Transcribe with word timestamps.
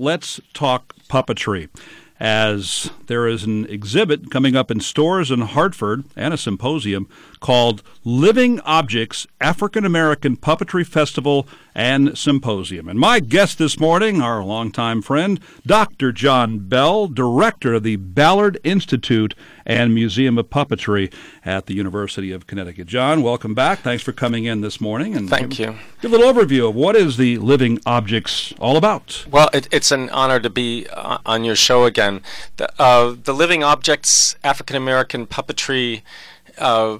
let's 0.00 0.40
talk 0.54 0.94
puppetry 1.10 1.68
as 2.18 2.90
there 3.06 3.28
is 3.28 3.44
an 3.44 3.66
exhibit 3.66 4.30
coming 4.30 4.56
up 4.56 4.70
in 4.70 4.80
Storrs 4.80 5.30
in 5.30 5.42
Hartford 5.42 6.04
and 6.16 6.32
a 6.32 6.38
symposium 6.38 7.06
called 7.40 7.82
Living 8.02 8.60
Objects 8.60 9.26
African 9.42 9.84
American 9.84 10.38
Puppetry 10.38 10.86
Festival 10.86 11.46
and 11.74 12.16
Symposium. 12.16 12.88
And 12.88 12.98
my 12.98 13.20
guest 13.20 13.58
this 13.58 13.78
morning, 13.78 14.20
our 14.20 14.42
longtime 14.42 15.02
friend, 15.02 15.40
Dr. 15.66 16.12
John 16.12 16.58
Bell, 16.58 17.06
director 17.06 17.74
of 17.74 17.82
the 17.82 17.96
Ballard 17.96 18.58
Institute 18.64 19.34
and 19.64 19.94
Museum 19.94 20.38
of 20.38 20.50
Puppetry 20.50 21.12
at 21.44 21.66
the 21.66 21.74
University 21.74 22.32
of 22.32 22.46
Connecticut. 22.46 22.86
John, 22.86 23.22
welcome 23.22 23.54
back. 23.54 23.80
Thanks 23.80 24.02
for 24.02 24.12
coming 24.12 24.44
in 24.44 24.60
this 24.60 24.80
morning. 24.80 25.14
And 25.14 25.28
Thank 25.28 25.58
you. 25.58 25.76
Give 26.00 26.12
a 26.12 26.16
little 26.16 26.32
overview 26.32 26.68
of 26.68 26.74
what 26.74 26.96
is 26.96 27.16
the 27.16 27.38
Living 27.38 27.78
Objects 27.86 28.52
all 28.58 28.76
about. 28.76 29.24
Well, 29.30 29.48
it, 29.52 29.68
it's 29.70 29.90
an 29.90 30.10
honor 30.10 30.40
to 30.40 30.50
be 30.50 30.86
uh, 30.88 31.18
on 31.24 31.44
your 31.44 31.56
show 31.56 31.84
again. 31.84 32.22
The, 32.56 32.70
uh, 32.80 33.14
the 33.22 33.32
Living 33.32 33.62
Objects 33.62 34.34
African 34.42 34.76
American 34.76 35.26
Puppetry 35.26 36.02
uh, 36.58 36.98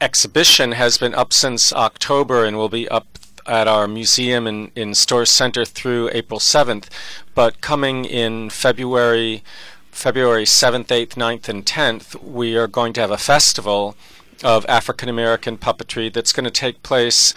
exhibition 0.00 0.72
has 0.72 0.98
been 0.98 1.14
up 1.14 1.32
since 1.32 1.72
October 1.72 2.44
and 2.44 2.56
will 2.56 2.68
be 2.68 2.88
up 2.88 3.06
at 3.48 3.66
our 3.66 3.88
museum 3.88 4.46
in, 4.46 4.70
in 4.76 4.94
Storrs 4.94 5.30
Center 5.30 5.64
through 5.64 6.10
April 6.12 6.38
7th. 6.38 6.88
But 7.34 7.60
coming 7.60 8.04
in 8.04 8.50
February, 8.50 9.42
February 9.90 10.44
7th, 10.44 10.86
8th, 10.86 11.14
9th, 11.14 11.48
and 11.48 11.64
10th, 11.64 12.22
we 12.22 12.56
are 12.56 12.68
going 12.68 12.92
to 12.94 13.00
have 13.00 13.10
a 13.10 13.18
festival 13.18 13.96
of 14.44 14.64
African 14.68 15.08
American 15.08 15.58
puppetry 15.58 16.12
that's 16.12 16.32
going 16.32 16.44
to 16.44 16.50
take 16.50 16.82
place 16.82 17.34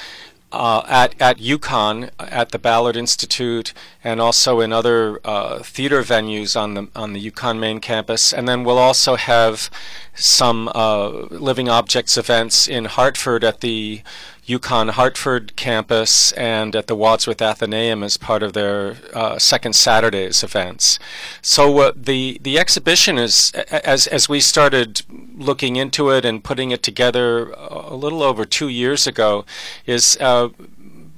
uh, 0.52 0.84
at 0.88 1.20
at 1.20 1.38
UConn 1.38 2.10
at 2.20 2.50
the 2.52 2.60
Ballard 2.60 2.98
Institute 2.98 3.74
and 4.04 4.20
also 4.20 4.60
in 4.60 4.74
other 4.74 5.20
uh, 5.24 5.60
theater 5.60 6.02
venues 6.02 6.60
on 6.60 6.74
the 6.74 6.88
on 6.96 7.14
the 7.14 7.32
UConn 7.32 7.60
main 7.60 7.80
campus. 7.80 8.34
And 8.34 8.48
then 8.48 8.64
we'll 8.64 8.78
also 8.78 9.16
have 9.16 9.70
some 10.13 10.70
uh, 10.76 11.10
living 11.30 11.70
objects 11.70 12.18
events 12.18 12.68
in 12.68 12.85
Hartford 12.85 13.44
at 13.44 13.62
the 13.62 14.02
UConn 14.48 14.92
Hartford 14.92 15.56
campus 15.56 16.32
and 16.34 16.76
at 16.76 16.88
the 16.88 16.96
Wadsworth 16.96 17.38
Atheneum 17.38 18.04
as 18.04 18.18
part 18.18 18.42
of 18.42 18.54
their 18.54 18.98
uh, 19.14 19.38
second 19.38 19.74
Saturdays 19.74 20.44
events. 20.44 20.98
So 21.42 21.78
uh, 21.80 21.92
the 21.96 22.40
the 22.42 22.58
exhibition 22.58 23.18
is 23.18 23.52
as 23.52 24.08
as 24.08 24.28
we 24.28 24.40
started 24.40 25.04
looking 25.38 25.76
into 25.76 26.10
it 26.10 26.26
and 26.26 26.44
putting 26.44 26.72
it 26.72 26.82
together 26.82 27.52
a 27.52 27.96
little 27.96 28.24
over 28.24 28.46
two 28.46 28.68
years 28.68 29.06
ago 29.06 29.46
is 29.86 30.18
uh, 30.20 30.50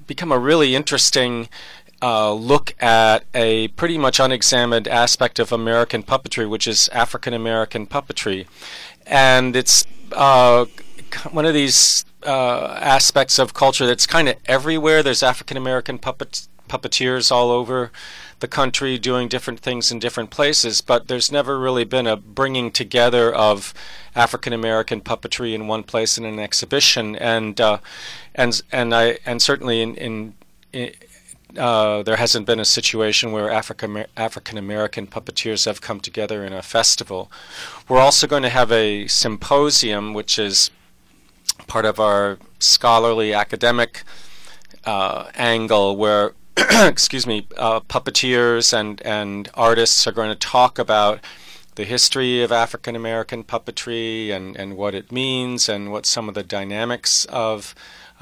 become 0.08 0.32
a 0.32 0.40
really 0.40 0.76
interesting. 0.76 1.50
Uh, 2.02 2.34
look 2.34 2.76
at 2.84 3.24
a 3.34 3.70
pretty 3.70 3.98
much 3.98 4.20
unexamined 4.20 4.90
aspect 4.90 5.40
of 5.40 5.54
American 5.54 6.04
puppetry, 6.04 6.50
which 6.50 6.68
is 6.68 6.90
African 6.90 7.34
American 7.34 7.88
puppetry, 7.88 8.46
and 9.08 9.56
it's 9.56 9.86
uh, 10.12 10.66
one 11.32 11.46
of 11.46 11.54
these 11.54 12.04
uh, 12.26 12.78
aspects 12.82 13.40
of 13.40 13.54
culture 13.54 13.86
that's 13.86 14.08
kind 14.08 14.30
of 14.30 14.36
everywhere. 14.46 15.04
There's 15.04 15.24
African 15.24 15.58
American 15.58 15.98
puppet 16.00 16.48
puppeteers 16.70 17.32
all 17.32 17.52
over 17.52 17.92
the 18.40 18.48
country 18.48 18.98
doing 18.98 19.28
different 19.28 19.60
things 19.60 19.92
in 19.92 20.00
different 20.00 20.30
places, 20.30 20.82
but 20.82 21.08
there's 21.08 21.32
never 21.32 21.60
really 21.60 21.84
been 21.84 22.08
a 22.08 22.18
bringing 22.18 22.72
together 22.72 23.34
of 23.34 23.74
African 24.16 24.54
American 24.54 25.02
puppetry 25.02 25.54
in 25.54 25.68
one 25.68 25.84
place 25.84 26.18
in 26.18 26.26
an 26.26 26.40
exhibition, 26.40 27.16
and 27.16 27.62
uh, 27.62 27.78
and 28.36 28.62
and 28.72 28.94
I 28.94 29.20
and 29.26 29.42
certainly 29.42 29.82
in, 29.82 29.96
in, 29.96 30.34
in 30.74 30.94
uh, 31.58 32.02
there 32.04 32.16
hasn't 32.16 32.48
been 32.48 32.60
a 32.60 32.66
situation 32.66 33.32
where 33.32 33.50
African 33.52 34.06
African 34.18 34.58
American 34.58 35.08
puppeteers 35.08 35.66
have 35.66 35.82
come 35.82 36.00
together 36.00 36.44
in 36.44 36.54
a 36.54 36.62
festival. 36.62 37.32
We're 37.88 38.00
also 38.00 38.28
going 38.28 38.44
to 38.44 38.50
have 38.50 38.72
a 38.72 39.08
symposium, 39.08 40.14
which 40.14 40.40
is 40.40 40.72
part 41.67 41.86
of 41.86 41.99
our 41.99 42.37
scholarly 42.59 43.33
academic 43.33 44.04
uh, 44.86 45.30
angle 45.36 45.95
where 45.95 46.33
excuse 46.58 47.26
me, 47.26 47.48
uh, 47.58 47.80
puppeteers 47.81 48.73
and, 48.73 49.02
and 49.02 49.49
artists 49.53 50.05
are 50.05 50.11
going 50.11 50.30
to 50.30 50.36
talk 50.36 50.77
about 50.77 51.20
the 51.76 51.83
history 51.83 52.43
of 52.43 52.52
African 52.52 52.95
American 52.95 53.43
puppetry 53.43 54.32
and, 54.32 54.55
and 54.55 54.77
what 54.77 54.93
it 54.93 55.11
means 55.11 55.67
and 55.67 55.92
what 55.92 56.05
some 56.05 56.30
of 56.30 56.36
the 56.36 56.43
dynamics 56.43 57.26
of 57.26 57.73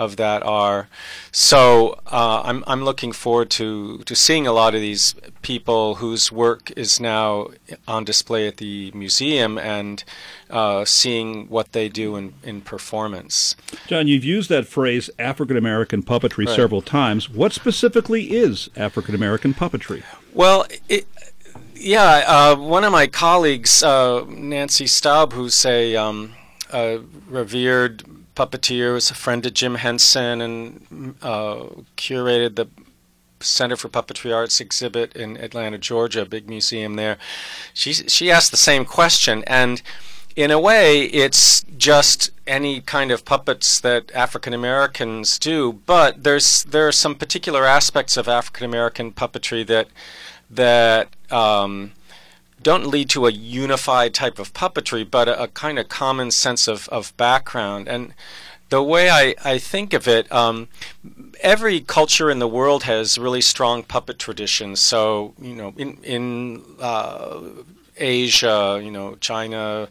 of 0.01 0.17
that 0.17 0.41
are. 0.41 0.88
So 1.31 2.00
uh, 2.07 2.41
I'm 2.44 2.63
I'm 2.66 2.84
looking 2.84 3.12
forward 3.12 3.51
to 3.51 4.00
to 4.00 4.16
seeing 4.16 4.47
a 4.47 4.51
lot 4.51 4.73
of 4.73 4.81
these 4.81 5.13
people 5.44 5.95
whose 5.95 6.31
work 6.31 6.72
is 6.75 7.00
now 7.00 7.50
on 7.88 8.03
display 8.03 8.47
at 8.47 8.57
the 8.57 8.91
museum 8.95 9.59
and 9.59 10.03
uh, 10.50 10.85
seeing 10.85 11.47
what 11.50 11.72
they 11.73 11.88
do 11.88 12.16
in, 12.16 12.34
in 12.44 12.61
performance. 12.61 13.56
John, 13.88 14.07
you've 14.07 14.25
used 14.25 14.50
that 14.50 14.66
phrase 14.66 15.09
African 15.19 15.56
American 15.56 16.01
puppetry 16.01 16.47
right. 16.47 16.56
several 16.56 16.81
times. 16.81 17.29
What 17.29 17.53
specifically 17.53 18.31
is 18.31 18.69
African 18.75 19.13
American 19.13 19.53
puppetry? 19.53 20.03
Well, 20.34 20.66
it, 20.90 21.06
yeah, 21.75 22.23
uh, 22.28 22.56
one 22.56 22.84
of 22.84 22.91
my 22.91 23.07
colleagues, 23.07 23.84
uh, 23.84 24.25
Nancy 24.28 24.88
Staub, 24.88 25.34
who's 25.34 25.66
a, 25.66 25.95
um, 25.95 26.34
a 26.73 27.01
revered 27.28 28.03
puppeteer, 28.35 28.93
was 28.93 29.11
a 29.11 29.15
friend 29.15 29.45
of 29.45 29.53
Jim 29.53 29.75
Henson, 29.75 30.41
and 30.41 31.15
uh, 31.21 31.65
curated 31.97 32.55
the 32.55 32.67
Center 33.43 33.75
for 33.75 33.89
Puppetry 33.89 34.33
Arts 34.35 34.59
exhibit 34.59 35.15
in 35.15 35.37
Atlanta, 35.37 35.77
Georgia, 35.77 36.21
a 36.21 36.25
big 36.25 36.47
museum 36.47 36.95
there. 36.95 37.17
She 37.73 37.93
she 37.93 38.31
asked 38.31 38.51
the 38.51 38.57
same 38.57 38.85
question, 38.85 39.43
and 39.47 39.81
in 40.35 40.51
a 40.51 40.59
way, 40.59 41.03
it's 41.03 41.63
just 41.77 42.31
any 42.47 42.81
kind 42.81 43.11
of 43.11 43.25
puppets 43.25 43.79
that 43.81 44.11
African 44.13 44.53
Americans 44.53 45.37
do. 45.37 45.73
But 45.85 46.23
there's 46.23 46.63
there 46.63 46.87
are 46.87 46.91
some 46.93 47.15
particular 47.15 47.65
aspects 47.65 48.17
of 48.17 48.27
African 48.27 48.65
American 48.65 49.11
puppetry 49.11 49.65
that 49.67 49.87
that 50.49 51.09
um, 51.31 51.93
don't 52.63 52.88
lead 52.88 53.09
to 53.09 53.27
a 53.27 53.31
unified 53.31 54.13
type 54.13 54.39
of 54.39 54.53
puppetry, 54.53 55.09
but 55.09 55.27
a, 55.27 55.44
a 55.44 55.47
kind 55.47 55.79
of 55.79 55.89
common 55.89 56.31
sense 56.31 56.67
of, 56.67 56.88
of 56.89 57.16
background. 57.17 57.88
And 57.88 58.13
the 58.69 58.81
way 58.81 59.09
I, 59.09 59.35
I 59.44 59.57
think 59.57 59.94
of 59.94 60.07
it, 60.07 60.31
um, 60.31 60.67
every 61.41 61.81
culture 61.81 62.31
in 62.31 62.39
the 62.39 62.47
world 62.47 62.83
has 62.83 63.17
really 63.17 63.41
strong 63.41 63.83
puppet 63.83 64.17
traditions. 64.19 64.79
So, 64.79 65.33
you 65.41 65.55
know, 65.55 65.73
in, 65.77 65.97
in 66.03 66.63
uh, 66.79 67.41
Asia, 67.97 68.79
you 68.83 68.91
know, 68.91 69.16
China, 69.19 69.89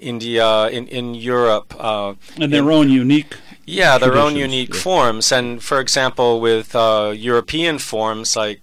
India, 0.00 0.68
in, 0.68 0.86
in 0.88 1.14
Europe. 1.14 1.74
Uh, 1.78 2.14
and 2.40 2.52
their 2.52 2.62
in, 2.62 2.70
own 2.70 2.88
unique 2.90 3.36
Yeah, 3.64 3.98
their 3.98 4.16
own 4.16 4.36
unique 4.36 4.74
yeah. 4.74 4.80
forms. 4.80 5.32
And 5.32 5.62
for 5.62 5.80
example, 5.80 6.40
with 6.40 6.74
uh, 6.74 7.12
European 7.16 7.78
forms, 7.78 8.36
like 8.36 8.60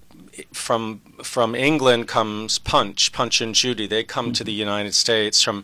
from 0.53 1.01
from 1.23 1.55
England 1.55 2.07
comes 2.07 2.59
Punch, 2.59 3.11
Punch 3.11 3.41
and 3.41 3.55
Judy. 3.55 3.87
They 3.87 4.03
come 4.03 4.27
mm-hmm. 4.27 4.33
to 4.33 4.43
the 4.43 4.51
United 4.51 4.93
States. 4.93 5.41
From 5.41 5.63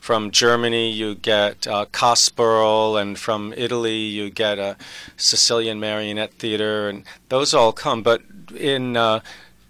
from 0.00 0.30
Germany, 0.30 0.90
you 0.90 1.14
get 1.14 1.66
uh, 1.66 1.86
Kasperl, 1.92 3.00
and 3.00 3.18
from 3.18 3.54
Italy, 3.56 3.96
you 3.96 4.30
get 4.30 4.58
a 4.58 4.76
Sicilian 5.16 5.80
Marionette 5.80 6.34
Theater, 6.34 6.88
and 6.88 7.04
those 7.28 7.54
all 7.54 7.72
come. 7.72 8.02
But 8.02 8.22
in 8.54 8.96
uh, 8.96 9.20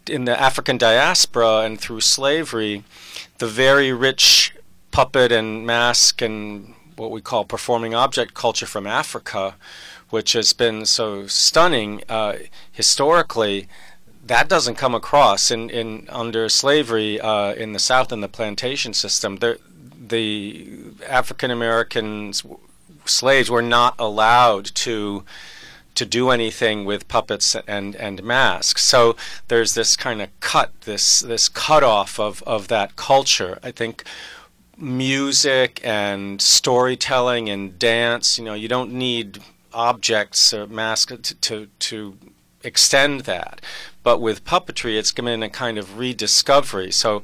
in 0.09 0.25
the 0.25 0.41
African 0.41 0.79
diaspora 0.79 1.61
and 1.61 1.81
through 1.81 2.01
slavery, 2.01 2.85
the 3.39 3.47
very 3.47 3.93
rich 3.93 4.55
puppet 4.91 5.33
and 5.33 5.67
mask 5.67 6.23
and 6.23 6.75
what 6.97 7.11
we 7.11 7.21
call 7.21 7.45
performing 7.45 7.95
object 7.95 8.35
culture 8.35 8.67
from 8.67 8.87
Africa, 8.87 9.55
which 10.11 10.33
has 10.33 10.53
been 10.53 10.87
so 10.87 11.27
stunning 11.27 12.03
uh, 12.09 12.35
historically, 12.73 13.69
that 14.27 14.49
doesn't 14.49 14.77
come 14.77 14.95
across 14.95 15.51
in, 15.51 15.71
in 15.71 16.07
under 16.09 16.49
slavery 16.49 17.21
uh, 17.21 17.53
in 17.55 17.73
the 17.73 17.79
South 17.79 18.13
in 18.13 18.21
the 18.21 18.29
plantation 18.29 18.93
system. 18.95 19.37
The, 19.37 19.59
the 20.09 20.69
African 21.09 21.51
Americans 21.51 22.45
slaves 23.05 23.51
were 23.51 23.63
not 23.63 23.95
allowed 23.99 24.67
to 24.87 25.25
to 25.95 26.05
do 26.05 26.29
anything 26.29 26.85
with 26.85 27.09
puppets 27.09 27.57
and, 27.67 27.97
and 27.97 28.23
masks. 28.23 28.85
So 28.85 29.17
there's 29.49 29.73
this 29.73 29.97
kind 29.97 30.21
of 30.21 30.29
cut, 30.41 30.79
this 30.83 31.21
this 31.21 31.49
cutoff 31.49 32.21
of, 32.21 32.43
of 32.43 32.69
that 32.69 32.97
culture. 32.97 33.59
I 33.63 33.71
think 33.71 34.05
music 34.77 35.81
and 35.83 36.43
storytelling 36.43 37.49
and 37.49 37.79
dance, 37.79 38.39
you 38.39 38.45
know, 38.45 38.53
you 38.53 38.69
don't 38.69 38.93
need 38.93 39.39
objects 39.73 40.53
or 40.53 40.67
masks 40.67 41.15
to, 41.23 41.35
to, 41.35 41.69
to 41.79 42.19
extend 42.67 43.23
that. 43.23 43.61
But 44.03 44.21
with 44.21 44.45
puppetry, 44.45 44.97
it's 44.99 45.13
given 45.13 45.43
a 45.43 45.49
kind 45.49 45.79
of 45.79 45.99
rediscovery. 45.99 46.91
So 46.93 47.23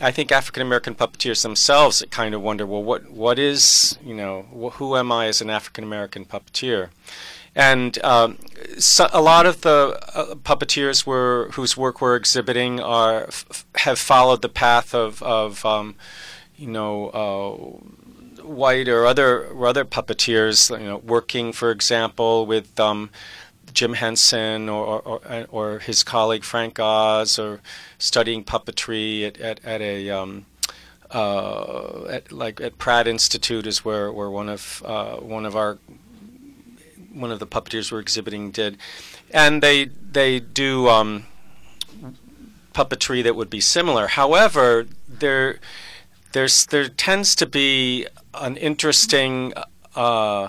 I 0.00 0.10
think 0.10 0.32
African 0.32 0.62
American 0.62 0.94
puppeteers 0.94 1.42
themselves 1.42 2.04
kind 2.10 2.34
of 2.34 2.42
wonder, 2.42 2.66
well, 2.66 2.82
what 2.82 3.10
what 3.10 3.38
is, 3.38 3.98
you 4.04 4.14
know, 4.14 4.46
wh- 4.52 4.76
who 4.76 4.96
am 4.96 5.12
I 5.12 5.26
as 5.26 5.40
an 5.40 5.50
African 5.50 5.84
American 5.84 6.24
puppeteer? 6.24 6.90
and 7.54 8.02
um, 8.02 8.38
so 8.78 9.08
a 9.12 9.20
lot 9.20 9.46
of 9.46 9.60
the 9.60 9.98
uh, 10.14 10.34
puppeteers 10.36 11.04
were 11.06 11.50
whose 11.52 11.76
work 11.76 12.00
we're 12.00 12.16
exhibiting 12.16 12.80
are 12.80 13.24
f- 13.24 13.66
have 13.76 13.98
followed 13.98 14.42
the 14.42 14.48
path 14.48 14.94
of 14.94 15.22
of 15.22 15.64
um, 15.66 15.94
you 16.56 16.66
know 16.66 17.08
uh, 17.08 18.42
white 18.42 18.88
or 18.88 19.04
other 19.04 19.48
or 19.48 19.66
other 19.66 19.84
puppeteers. 19.84 20.70
You 20.78 20.86
know, 20.86 20.96
working, 20.98 21.52
for 21.52 21.70
example, 21.70 22.46
with 22.46 22.78
um, 22.80 23.10
Jim 23.72 23.94
Henson 23.94 24.68
or, 24.68 25.00
or, 25.00 25.46
or 25.50 25.78
his 25.78 26.02
colleague 26.02 26.44
Frank 26.44 26.78
Oz, 26.78 27.38
or 27.38 27.60
studying 27.98 28.44
puppetry 28.44 29.26
at 29.26 29.40
at, 29.40 29.64
at 29.64 29.80
a 29.80 30.10
um, 30.10 30.46
uh, 31.10 32.04
at, 32.08 32.32
like 32.32 32.60
at 32.60 32.78
Pratt 32.78 33.06
Institute 33.06 33.66
is 33.66 33.84
where, 33.84 34.10
where 34.10 34.30
one 34.30 34.48
of 34.48 34.82
uh, 34.86 35.16
one 35.16 35.44
of 35.44 35.54
our 35.54 35.78
one 37.12 37.30
of 37.30 37.38
the 37.38 37.46
puppeteers 37.46 37.92
we're 37.92 38.00
exhibiting 38.00 38.50
did, 38.50 38.78
and 39.30 39.62
they 39.62 39.84
they 39.84 40.40
do 40.40 40.88
um, 40.88 41.26
puppetry 42.72 43.22
that 43.22 43.36
would 43.36 43.50
be 43.50 43.60
similar. 43.60 44.06
However, 44.06 44.86
there 45.06 45.58
there's 46.32 46.66
there 46.66 46.88
tends 46.88 47.34
to 47.36 47.46
be 47.46 48.06
an 48.34 48.56
interesting 48.56 49.52
uh, 49.94 50.48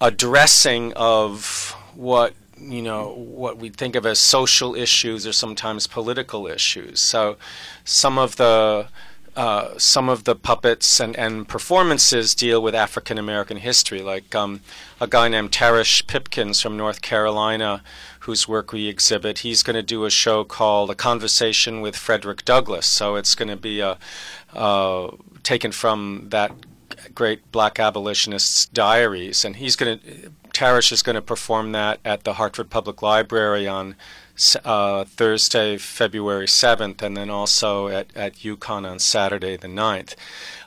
addressing 0.00 0.92
of 0.94 1.76
what 1.96 2.34
you 2.58 2.82
know 2.82 3.08
what 3.14 3.58
we 3.58 3.68
think 3.68 3.96
of 3.96 4.06
as 4.06 4.18
social 4.18 4.74
issues 4.74 5.26
or 5.26 5.32
sometimes 5.32 5.86
political 5.86 6.46
issues. 6.46 7.00
So 7.00 7.36
some 7.84 8.18
of 8.18 8.36
the 8.36 8.88
uh, 9.36 9.76
some 9.78 10.08
of 10.08 10.22
the 10.22 10.36
puppets 10.36 11.00
and, 11.00 11.16
and 11.16 11.48
performances 11.48 12.36
deal 12.36 12.62
with 12.62 12.74
African 12.74 13.18
American 13.18 13.56
history, 13.56 14.00
like 14.00 14.32
um, 14.32 14.60
a 15.00 15.08
guy 15.08 15.26
named 15.28 15.50
Tarish 15.50 16.06
Pipkins 16.06 16.60
from 16.60 16.76
North 16.76 17.02
Carolina, 17.02 17.82
whose 18.20 18.46
work 18.46 18.72
we 18.72 18.86
exhibit. 18.86 19.40
He's 19.40 19.64
going 19.64 19.74
to 19.74 19.82
do 19.82 20.04
a 20.04 20.10
show 20.10 20.44
called 20.44 20.90
A 20.90 20.94
Conversation 20.94 21.80
with 21.80 21.96
Frederick 21.96 22.44
Douglass. 22.44 22.86
So 22.86 23.16
it's 23.16 23.34
going 23.34 23.48
to 23.48 23.56
be 23.56 23.80
a, 23.80 23.98
uh, 24.52 25.10
taken 25.42 25.72
from 25.72 26.26
that 26.28 26.52
great 27.12 27.50
black 27.50 27.80
abolitionist's 27.80 28.66
diaries. 28.66 29.44
And 29.44 29.56
he's 29.56 29.74
going 29.74 29.98
to, 29.98 30.30
Tarish 30.54 30.92
is 30.92 31.02
going 31.02 31.16
to 31.16 31.22
perform 31.22 31.72
that 31.72 31.98
at 32.04 32.22
the 32.22 32.34
Hartford 32.34 32.70
Public 32.70 33.02
Library 33.02 33.66
on 33.66 33.96
uh, 34.64 35.04
Thursday, 35.04 35.76
February 35.76 36.46
7th, 36.46 37.02
and 37.02 37.16
then 37.16 37.28
also 37.28 37.88
at, 37.88 38.06
at 38.14 38.36
UConn 38.36 38.88
on 38.88 39.00
Saturday 39.00 39.56
the 39.56 39.66
9th. 39.66 40.14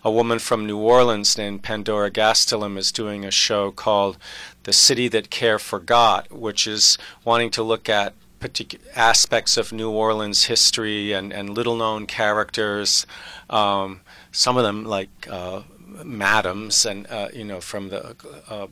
A 0.03 0.11
woman 0.11 0.39
from 0.39 0.67
New 0.67 0.77
Orleans 0.77 1.37
named 1.37 1.63
Pandora 1.63 2.11
Gastelum 2.11 2.77
is 2.77 2.91
doing 2.91 3.23
a 3.23 3.31
show 3.31 3.71
called 3.71 4.17
The 4.63 4.73
City 4.73 5.07
That 5.07 5.29
Care 5.29 5.57
Forgot, 5.57 6.33
which 6.33 6.67
is 6.67 6.97
wanting 7.23 7.49
to 7.51 7.63
look 7.63 7.87
at 7.87 8.13
particular 8.41 8.85
aspects 8.93 9.55
of 9.55 9.71
New 9.71 9.89
Orleans 9.89 10.45
history 10.45 11.13
and, 11.13 11.31
and 11.31 11.49
little 11.49 11.77
known 11.77 12.05
characters. 12.05 13.05
Um, 13.49 14.01
some 14.33 14.57
of 14.57 14.63
them 14.63 14.83
like 14.83 15.09
uh, 15.29 15.61
madams 16.03 16.85
and 16.85 17.07
uh, 17.07 17.29
you 17.33 17.43
know 17.43 17.61
from 17.61 17.89
the 17.89 18.15
uh, 18.49 18.67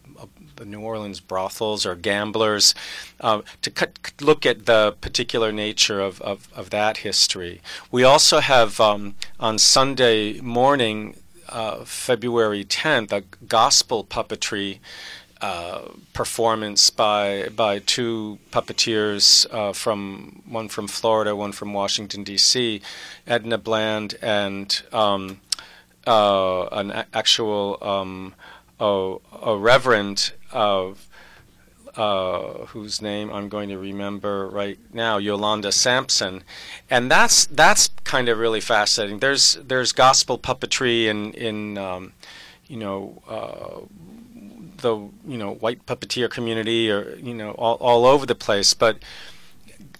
the 0.55 0.65
New 0.65 0.79
Orleans 0.79 1.19
brothels 1.19 1.85
or 1.85 1.95
gamblers 1.95 2.73
uh, 3.19 3.41
to 3.61 3.71
cut, 3.71 4.13
look 4.21 4.45
at 4.45 4.65
the 4.65 4.95
particular 5.01 5.51
nature 5.51 5.99
of, 5.99 6.21
of, 6.21 6.47
of 6.55 6.69
that 6.69 6.97
history. 6.97 7.61
We 7.91 8.03
also 8.03 8.39
have 8.39 8.79
um, 8.79 9.15
on 9.39 9.59
Sunday 9.59 10.39
morning, 10.41 11.17
uh, 11.49 11.83
February 11.85 12.63
10th, 12.63 13.11
a 13.11 13.23
gospel 13.45 14.03
puppetry. 14.03 14.79
Uh, 15.41 15.89
performance 16.13 16.89
by 16.89 17.49
by 17.49 17.77
two 17.79 18.39
puppeteers 18.51 19.45
uh, 19.51 19.73
from 19.73 20.41
one 20.47 20.69
from 20.69 20.87
Florida, 20.87 21.35
one 21.35 21.51
from 21.51 21.73
Washington 21.73 22.23
D.C., 22.23 22.81
Edna 23.27 23.57
Bland 23.57 24.15
and 24.21 24.81
um, 24.93 25.41
uh, 26.07 26.65
an 26.71 27.05
actual 27.13 27.77
um, 27.81 28.35
a, 28.79 29.15
a 29.41 29.57
reverend 29.57 30.33
of 30.51 31.07
uh, 31.95 32.65
whose 32.67 33.01
name 33.01 33.31
I'm 33.31 33.47
going 33.47 33.69
to 33.69 33.77
remember 33.77 34.47
right 34.47 34.77
now, 34.93 35.17
Yolanda 35.17 35.71
Sampson, 35.71 36.43
and 36.89 37.09
that's 37.09 37.45
that's 37.45 37.89
kind 38.03 38.27
of 38.27 38.37
really 38.37 38.59
fascinating. 38.59 39.19
There's 39.19 39.55
there's 39.55 39.91
gospel 39.91 40.37
puppetry 40.37 41.05
in 41.05 41.33
in 41.33 41.77
um, 41.77 42.13
you 42.67 42.77
know 42.77 43.21
uh, 43.27 43.81
the 44.81 44.95
you 45.25 45.37
know 45.37 45.53
white 45.53 45.85
puppeteer 45.85 46.29
community 46.29 46.91
or 46.91 47.15
you 47.15 47.33
know 47.33 47.51
all, 47.51 47.75
all 47.75 48.05
over 48.05 48.25
the 48.25 48.35
place, 48.35 48.73
but 48.73 48.97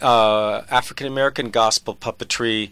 uh, 0.01 0.63
African 0.69 1.08
American 1.08 1.50
gospel 1.50 1.96
puppetry 1.96 2.72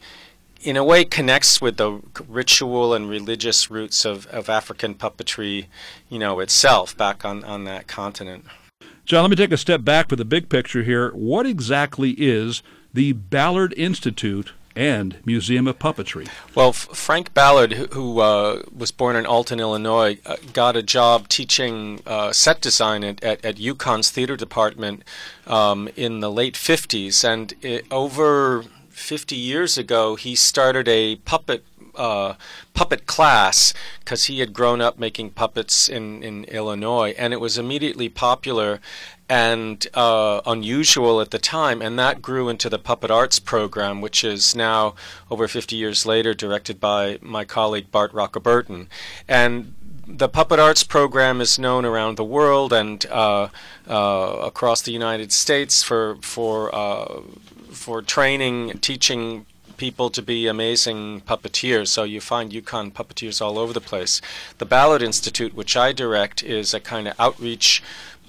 in 0.63 0.77
a 0.77 0.83
way 0.83 1.03
connects 1.03 1.61
with 1.61 1.77
the 1.77 1.99
ritual 2.27 2.93
and 2.93 3.09
religious 3.09 3.69
roots 3.69 4.05
of, 4.05 4.25
of 4.27 4.49
African 4.49 4.95
puppetry, 4.95 5.67
you 6.09 6.17
know, 6.17 6.39
itself 6.39 6.97
back 6.97 7.25
on, 7.25 7.43
on 7.43 7.65
that 7.65 7.87
continent. 7.87 8.45
John, 9.05 9.23
let 9.23 9.29
me 9.31 9.35
take 9.35 9.51
a 9.51 9.57
step 9.57 9.83
back 9.83 10.09
for 10.09 10.15
the 10.15 10.25
big 10.25 10.47
picture 10.47 10.83
here. 10.83 11.11
What 11.11 11.45
exactly 11.45 12.11
is 12.11 12.63
the 12.93 13.11
Ballard 13.11 13.73
Institute 13.75 14.53
and 14.75 15.17
Museum 15.25 15.67
of 15.67 15.77
Puppetry? 15.77 16.29
Well, 16.55 16.69
F- 16.69 16.87
Frank 16.93 17.33
Ballard, 17.33 17.73
who, 17.73 17.85
who 17.87 18.19
uh, 18.21 18.63
was 18.75 18.91
born 18.91 19.17
in 19.17 19.25
Alton, 19.25 19.59
Illinois, 19.59 20.17
uh, 20.25 20.37
got 20.53 20.77
a 20.77 20.81
job 20.81 21.27
teaching 21.27 22.01
uh, 22.05 22.31
set 22.31 22.61
design 22.61 23.03
at, 23.03 23.21
at, 23.23 23.43
at, 23.43 23.55
UConn's 23.57 24.09
theater 24.09 24.37
department 24.37 25.03
um, 25.47 25.89
in 25.95 26.21
the 26.21 26.31
late 26.31 26.55
50s. 26.55 27.23
And 27.23 27.53
it, 27.61 27.85
over 27.91 28.63
50 29.03 29.35
years 29.35 29.77
ago, 29.77 30.15
he 30.15 30.33
started 30.35 30.87
a 30.87 31.17
puppet 31.17 31.63
uh, 31.95 32.33
puppet 32.73 33.05
class 33.05 33.71
because 33.99 34.25
he 34.25 34.39
had 34.39 34.51
grown 34.51 34.81
up 34.81 34.97
making 34.97 35.29
puppets 35.29 35.87
in, 35.87 36.23
in 36.23 36.43
Illinois, 36.45 37.13
and 37.19 37.33
it 37.33 37.39
was 37.39 37.57
immediately 37.57 38.09
popular 38.09 38.79
and 39.29 39.87
uh, 39.93 40.41
unusual 40.45 41.21
at 41.21 41.31
the 41.31 41.37
time, 41.37 41.81
and 41.81 41.99
that 41.99 42.21
grew 42.21 42.49
into 42.49 42.69
the 42.69 42.79
Puppet 42.79 43.11
Arts 43.11 43.39
program, 43.39 44.01
which 44.01 44.23
is 44.23 44.55
now 44.55 44.95
over 45.29 45.47
50 45.47 45.75
years 45.75 46.05
later 46.05 46.33
directed 46.33 46.79
by 46.79 47.19
my 47.21 47.45
colleague 47.45 47.91
Bart 47.91 48.11
Roccoberton. 48.11 48.87
And 49.27 49.75
the 50.07 50.27
Puppet 50.27 50.59
Arts 50.59 50.83
program 50.83 51.41
is 51.41 51.57
known 51.57 51.85
around 51.85 52.17
the 52.17 52.23
world 52.23 52.73
and 52.73 53.05
uh, 53.07 53.49
uh, 53.87 54.37
across 54.43 54.81
the 54.81 54.91
United 54.91 55.31
States 55.31 55.81
for 55.81 56.17
for 56.21 56.73
uh, 56.75 57.21
for 57.73 58.01
training 58.01 58.79
teaching 58.79 59.45
people 59.77 60.09
to 60.09 60.21
be 60.21 60.47
amazing 60.47 61.21
puppeteers. 61.21 61.87
So 61.87 62.03
you 62.03 62.21
find 62.21 62.51
UConn 62.51 62.93
puppeteers 62.93 63.41
all 63.41 63.57
over 63.57 63.73
the 63.73 63.81
place. 63.81 64.21
The 64.59 64.65
Ballard 64.65 65.01
Institute, 65.01 65.53
which 65.53 65.75
I 65.75 65.91
direct, 65.91 66.43
is 66.43 66.73
a 66.73 66.79
kind 66.79 67.07
of 67.07 67.19
outreach 67.19 67.83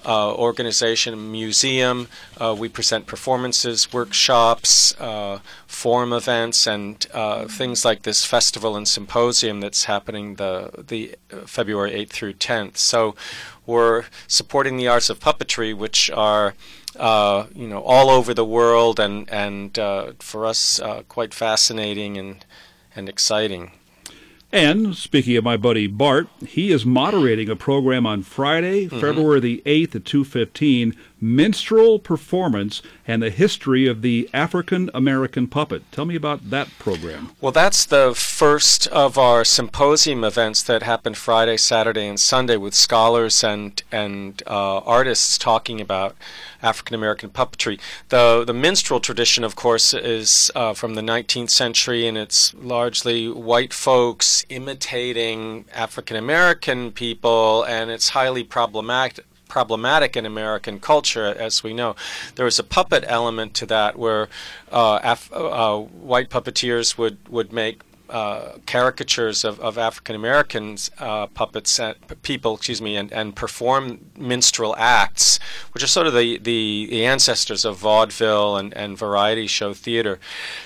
uh, 0.05 0.33
organization, 0.33 1.31
museum. 1.31 2.07
Uh, 2.37 2.55
we 2.57 2.69
present 2.69 3.07
performances, 3.07 3.91
workshops, 3.91 4.93
uh, 4.99 5.39
forum 5.65 6.13
events, 6.13 6.67
and 6.67 7.07
uh, 7.13 7.47
things 7.47 7.83
like 7.83 8.03
this 8.03 8.23
festival 8.23 8.75
and 8.75 8.87
symposium 8.87 9.61
that's 9.61 9.85
happening 9.85 10.35
the 10.35 10.69
the 10.87 11.15
uh, 11.33 11.37
February 11.47 11.91
8th 11.91 12.09
through 12.09 12.33
10th. 12.33 12.77
So 12.77 13.15
we're 13.65 14.05
supporting 14.27 14.77
the 14.77 14.87
arts 14.87 15.09
of 15.09 15.19
puppetry, 15.19 15.75
which 15.75 16.11
are 16.11 16.53
uh, 16.97 17.47
you 17.53 17.67
know 17.67 17.81
all 17.81 18.09
over 18.09 18.33
the 18.33 18.45
world, 18.45 18.99
and 18.99 19.29
and 19.29 19.75
for 20.19 20.45
us 20.45 20.79
quite 21.07 21.33
fascinating 21.33 22.17
and 22.17 22.45
and 22.95 23.09
exciting. 23.09 23.71
And 24.51 24.95
speaking 24.95 25.35
of 25.35 25.43
my 25.43 25.57
buddy 25.57 25.85
Bart, 25.85 26.29
he 26.45 26.71
is 26.71 26.85
moderating 26.85 27.49
a 27.49 27.57
program 27.57 28.05
on 28.05 28.23
Friday, 28.23 28.85
mm-hmm. 28.85 29.01
February 29.01 29.41
the 29.41 29.61
8th 29.65 29.95
at 29.95 30.03
2:15, 30.05 30.95
minstrel 31.25 31.97
performance 31.97 32.81
and 33.07 33.21
the 33.21 33.29
history 33.29 33.87
of 33.87 34.01
the 34.01 34.29
African 34.33 34.89
American 34.93 35.47
puppet. 35.47 35.83
Tell 35.91 36.05
me 36.05 36.15
about 36.15 36.49
that 36.51 36.69
program. 36.77 37.31
Well, 37.41 37.51
that's 37.51 37.85
the 37.85 38.13
first 38.15 38.87
of 38.87 39.17
our 39.17 39.43
symposium 39.43 40.23
events 40.23 40.61
that 40.63 40.83
happened 40.83 41.17
Friday, 41.17 41.57
Saturday, 41.57 42.07
and 42.07 42.19
Sunday 42.19 42.57
with 42.57 42.73
scholars 42.73 43.43
and 43.43 43.81
and 43.91 44.43
uh, 44.45 44.77
artists 44.79 45.37
talking 45.37 45.81
about 45.81 46.15
African 46.61 46.95
American 46.95 47.29
puppetry. 47.29 47.79
The 48.09 48.43
the 48.45 48.53
minstrel 48.53 48.99
tradition, 48.99 49.43
of 49.43 49.55
course, 49.55 49.93
is 49.93 50.51
uh, 50.55 50.73
from 50.73 50.95
the 50.95 51.01
19th 51.01 51.49
century, 51.49 52.07
and 52.07 52.17
it's 52.17 52.53
largely 52.53 53.29
white 53.29 53.73
folks 53.73 54.45
imitating 54.49 55.65
African 55.73 56.17
American 56.17 56.91
people, 56.91 57.63
and 57.63 57.89
it's 57.89 58.09
highly 58.09 58.43
problematic 58.43 59.25
problematic 59.47 60.15
in 60.17 60.25
American 60.25 60.79
culture, 60.79 61.25
as 61.25 61.63
we 61.63 61.73
know. 61.73 61.95
There 62.35 62.45
was 62.45 62.59
a 62.59 62.63
puppet 62.63 63.03
element 63.07 63.53
to 63.55 63.65
that, 63.67 63.97
where 63.97 64.27
uh, 64.71 64.99
Af- 65.03 65.31
uh, 65.33 65.79
white 65.79 66.29
puppeteers 66.29 66.97
would 66.97 67.17
would 67.29 67.53
make 67.53 67.81
uh, 68.09 68.57
caricatures 68.65 69.43
of, 69.43 69.59
of 69.59 69.77
African 69.77 70.15
Americans 70.15 70.91
uh, 70.99 71.25
puppets 71.27 71.79
and 71.79 71.95
people, 72.21 72.55
excuse 72.55 72.81
me, 72.81 72.95
and, 72.95 73.11
and 73.11 73.35
perform 73.35 73.99
minstrel 74.15 74.75
acts, 74.77 75.39
which 75.73 75.83
are 75.83 75.87
sort 75.87 76.07
of 76.07 76.13
the, 76.13 76.37
the, 76.37 76.87
the 76.89 77.05
ancestors 77.05 77.65
of 77.65 77.77
vaudeville 77.77 78.57
and, 78.57 78.73
and 78.75 78.97
variety 78.97 79.47
show 79.47 79.73
theater. 79.73 80.19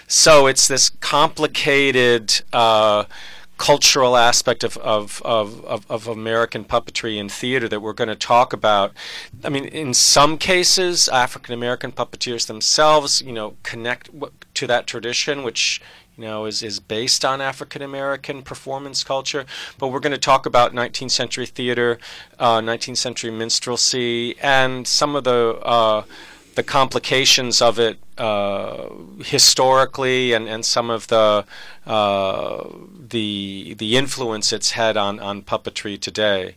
So 0.07 0.47
it's 0.47 0.67
this 0.67 0.89
complicated 0.99 2.41
uh, 2.51 3.05
cultural 3.59 4.15
aspect 4.15 4.63
of, 4.63 4.77
of, 4.77 5.21
of, 5.23 5.63
of, 5.65 5.85
of 5.91 6.07
American 6.07 6.63
puppetry 6.63 7.19
and 7.19 7.29
theater 7.29 7.67
that 7.67 7.81
we're 7.81 7.93
going 7.93 8.07
to 8.07 8.15
talk 8.15 8.53
about. 8.53 8.93
I 9.43 9.49
mean, 9.49 9.65
in 9.65 9.93
some 9.93 10.37
cases, 10.37 11.09
African 11.09 11.53
American 11.53 11.91
puppeteers 11.91 12.47
themselves, 12.47 13.21
you 13.21 13.33
know, 13.33 13.57
connect 13.63 14.09
to 14.55 14.65
that 14.65 14.87
tradition, 14.87 15.43
which 15.43 15.81
you 16.17 16.25
know, 16.25 16.45
is, 16.45 16.63
is 16.63 16.79
based 16.79 17.23
on 17.23 17.41
African 17.41 17.81
American 17.81 18.43
performance 18.43 19.03
culture. 19.03 19.45
But 19.77 19.89
we're 19.89 19.99
going 19.99 20.13
to 20.13 20.17
talk 20.17 20.45
about 20.45 20.73
19th 20.73 21.11
century 21.11 21.45
theater, 21.45 21.99
uh, 22.39 22.59
19th 22.61 22.97
century 22.97 23.31
minstrelsy, 23.31 24.35
and 24.41 24.87
some 24.87 25.15
of 25.15 25.25
the 25.25 25.59
uh, 25.63 26.03
the 26.59 26.63
complications 26.63 27.61
of 27.61 27.79
it 27.79 27.97
uh, 28.17 28.89
historically, 29.23 30.33
and, 30.33 30.49
and 30.49 30.65
some 30.65 30.89
of 30.89 31.07
the 31.07 31.45
uh, 31.87 32.67
the 33.07 33.75
the 33.77 33.95
influence 33.95 34.51
it's 34.51 34.71
had 34.71 34.97
on, 34.97 35.21
on 35.21 35.41
puppetry 35.41 35.97
today. 35.97 36.55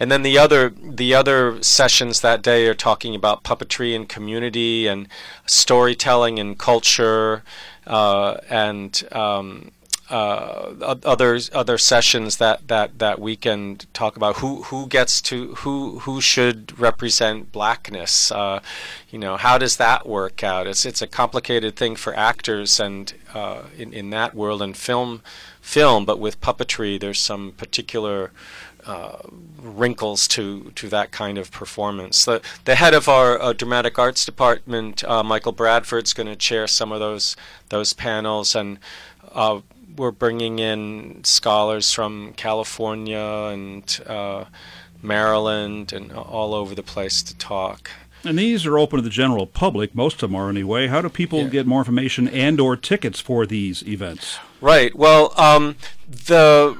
And 0.00 0.10
then 0.10 0.22
the 0.22 0.38
other 0.38 0.70
the 0.70 1.14
other 1.14 1.62
sessions 1.62 2.22
that 2.22 2.40
day 2.40 2.66
are 2.68 2.74
talking 2.88 3.14
about 3.14 3.44
puppetry 3.44 3.94
and 3.94 4.08
community 4.08 4.86
and 4.86 5.08
storytelling 5.44 6.38
and 6.38 6.58
culture 6.58 7.42
uh, 7.86 8.38
and 8.48 9.06
um, 9.12 9.72
uh, 10.14 10.96
other 11.02 11.40
other 11.52 11.76
sessions 11.76 12.36
that, 12.36 12.68
that, 12.68 13.00
that 13.00 13.18
weekend 13.18 13.92
talk 13.92 14.16
about 14.16 14.36
who 14.36 14.62
who 14.64 14.86
gets 14.86 15.20
to 15.20 15.56
who 15.56 15.98
who 16.00 16.20
should 16.20 16.78
represent 16.78 17.50
blackness. 17.50 18.30
Uh, 18.30 18.60
you 19.10 19.18
know, 19.18 19.36
how 19.36 19.58
does 19.58 19.76
that 19.76 20.06
work 20.06 20.44
out? 20.44 20.68
It's 20.68 20.86
it's 20.86 21.02
a 21.02 21.08
complicated 21.08 21.74
thing 21.74 21.96
for 21.96 22.16
actors 22.16 22.78
and 22.78 23.12
uh, 23.34 23.62
in 23.76 23.92
in 23.92 24.10
that 24.10 24.36
world 24.36 24.62
and 24.62 24.76
film 24.76 25.20
film, 25.60 26.04
but 26.04 26.20
with 26.20 26.40
puppetry, 26.40 27.00
there's 27.00 27.18
some 27.18 27.50
particular 27.50 28.30
uh, 28.86 29.18
wrinkles 29.60 30.28
to 30.28 30.70
to 30.76 30.88
that 30.90 31.10
kind 31.10 31.38
of 31.38 31.50
performance. 31.50 32.24
The 32.24 32.40
the 32.66 32.76
head 32.76 32.94
of 32.94 33.08
our 33.08 33.40
uh, 33.42 33.52
dramatic 33.52 33.98
arts 33.98 34.24
department, 34.24 35.02
uh, 35.02 35.24
Michael 35.24 35.52
Bradford's 35.52 36.12
going 36.12 36.28
to 36.28 36.36
chair 36.36 36.68
some 36.68 36.92
of 36.92 37.00
those 37.00 37.34
those 37.70 37.92
panels, 37.92 38.54
and 38.54 38.78
uh, 39.32 39.60
we're 39.96 40.10
bringing 40.10 40.58
in 40.58 41.22
scholars 41.24 41.92
from 41.92 42.32
California 42.34 43.18
and 43.52 44.00
uh, 44.06 44.44
Maryland 45.02 45.92
and 45.92 46.12
all 46.12 46.54
over 46.54 46.74
the 46.74 46.82
place 46.82 47.22
to 47.22 47.36
talk. 47.36 47.90
And 48.24 48.38
these 48.38 48.64
are 48.64 48.78
open 48.78 48.96
to 48.96 49.02
the 49.02 49.10
general 49.10 49.46
public. 49.46 49.94
Most 49.94 50.22
of 50.22 50.30
them 50.30 50.34
are 50.34 50.48
anyway. 50.48 50.86
How 50.86 51.02
do 51.02 51.10
people 51.10 51.42
yeah. 51.42 51.48
get 51.48 51.66
more 51.66 51.80
information 51.80 52.26
and/or 52.28 52.76
tickets 52.76 53.20
for 53.20 53.44
these 53.44 53.86
events? 53.86 54.38
Right. 54.62 54.96
Well, 54.96 55.38
um, 55.38 55.76
the 56.08 56.78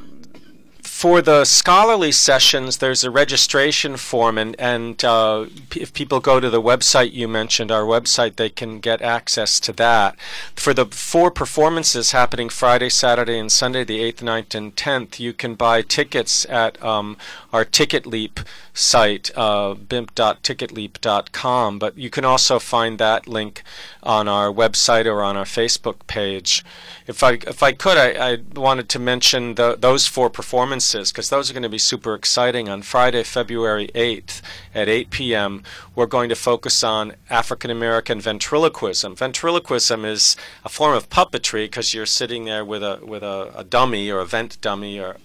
for 0.94 1.20
the 1.20 1.44
scholarly 1.44 2.12
sessions, 2.12 2.76
there's 2.76 3.02
a 3.02 3.10
registration 3.10 3.96
form, 3.96 4.38
and, 4.38 4.54
and 4.60 5.04
uh, 5.04 5.46
if 5.74 5.92
people 5.92 6.20
go 6.20 6.38
to 6.38 6.48
the 6.48 6.62
website 6.62 7.12
you 7.12 7.26
mentioned, 7.26 7.72
our 7.72 7.82
website, 7.82 8.36
they 8.36 8.48
can 8.48 8.78
get 8.78 9.02
access 9.02 9.58
to 9.58 9.72
that. 9.72 10.16
For 10.54 10.72
the 10.72 10.86
four 10.86 11.32
performances 11.32 12.12
happening 12.12 12.48
Friday, 12.48 12.90
Saturday, 12.90 13.40
and 13.40 13.50
Sunday, 13.50 13.82
the 13.82 13.98
8th, 13.98 14.22
9th, 14.22 14.54
and 14.54 14.76
10th, 14.76 15.18
you 15.18 15.32
can 15.32 15.56
buy 15.56 15.82
tickets 15.82 16.46
at 16.48 16.80
um, 16.82 17.16
our 17.52 17.64
Ticket 17.64 18.06
Leap 18.06 18.38
site, 18.72 19.32
uh, 19.36 19.74
bimp.ticketleap.com, 19.74 21.80
but 21.80 21.98
you 21.98 22.08
can 22.08 22.24
also 22.24 22.60
find 22.60 22.98
that 22.98 23.26
link 23.26 23.64
on 24.02 24.28
our 24.28 24.48
website 24.48 25.06
or 25.06 25.22
on 25.22 25.36
our 25.36 25.44
Facebook 25.44 26.06
page. 26.06 26.64
If 27.06 27.22
I 27.22 27.32
if 27.46 27.62
I 27.62 27.72
could, 27.72 27.98
I, 27.98 28.32
I 28.32 28.38
wanted 28.54 28.88
to 28.90 28.98
mention 28.98 29.56
the, 29.56 29.76
those 29.78 30.06
four 30.06 30.30
performances 30.30 30.83
because 30.92 31.30
those 31.30 31.50
are 31.50 31.54
going 31.54 31.62
to 31.62 31.68
be 31.68 31.78
super 31.78 32.14
exciting. 32.14 32.68
On 32.68 32.82
Friday, 32.82 33.22
February 33.22 33.88
8th 33.94 34.42
at 34.74 34.88
8 34.88 35.10
p.m., 35.10 35.62
we're 35.94 36.06
going 36.06 36.28
to 36.28 36.34
focus 36.34 36.84
on 36.84 37.14
African 37.30 37.70
American 37.70 38.20
ventriloquism. 38.20 39.16
Ventriloquism 39.16 40.04
is 40.04 40.36
a 40.64 40.68
form 40.68 40.94
of 40.94 41.08
puppetry 41.08 41.64
because 41.64 41.94
you're 41.94 42.06
sitting 42.06 42.44
there 42.44 42.64
with 42.64 42.82
a 42.82 43.00
with 43.02 43.22
a, 43.22 43.52
a 43.56 43.64
dummy 43.64 44.10
or 44.10 44.20
a 44.20 44.26
vent 44.26 44.60
dummy 44.60 45.00
or 45.00 45.16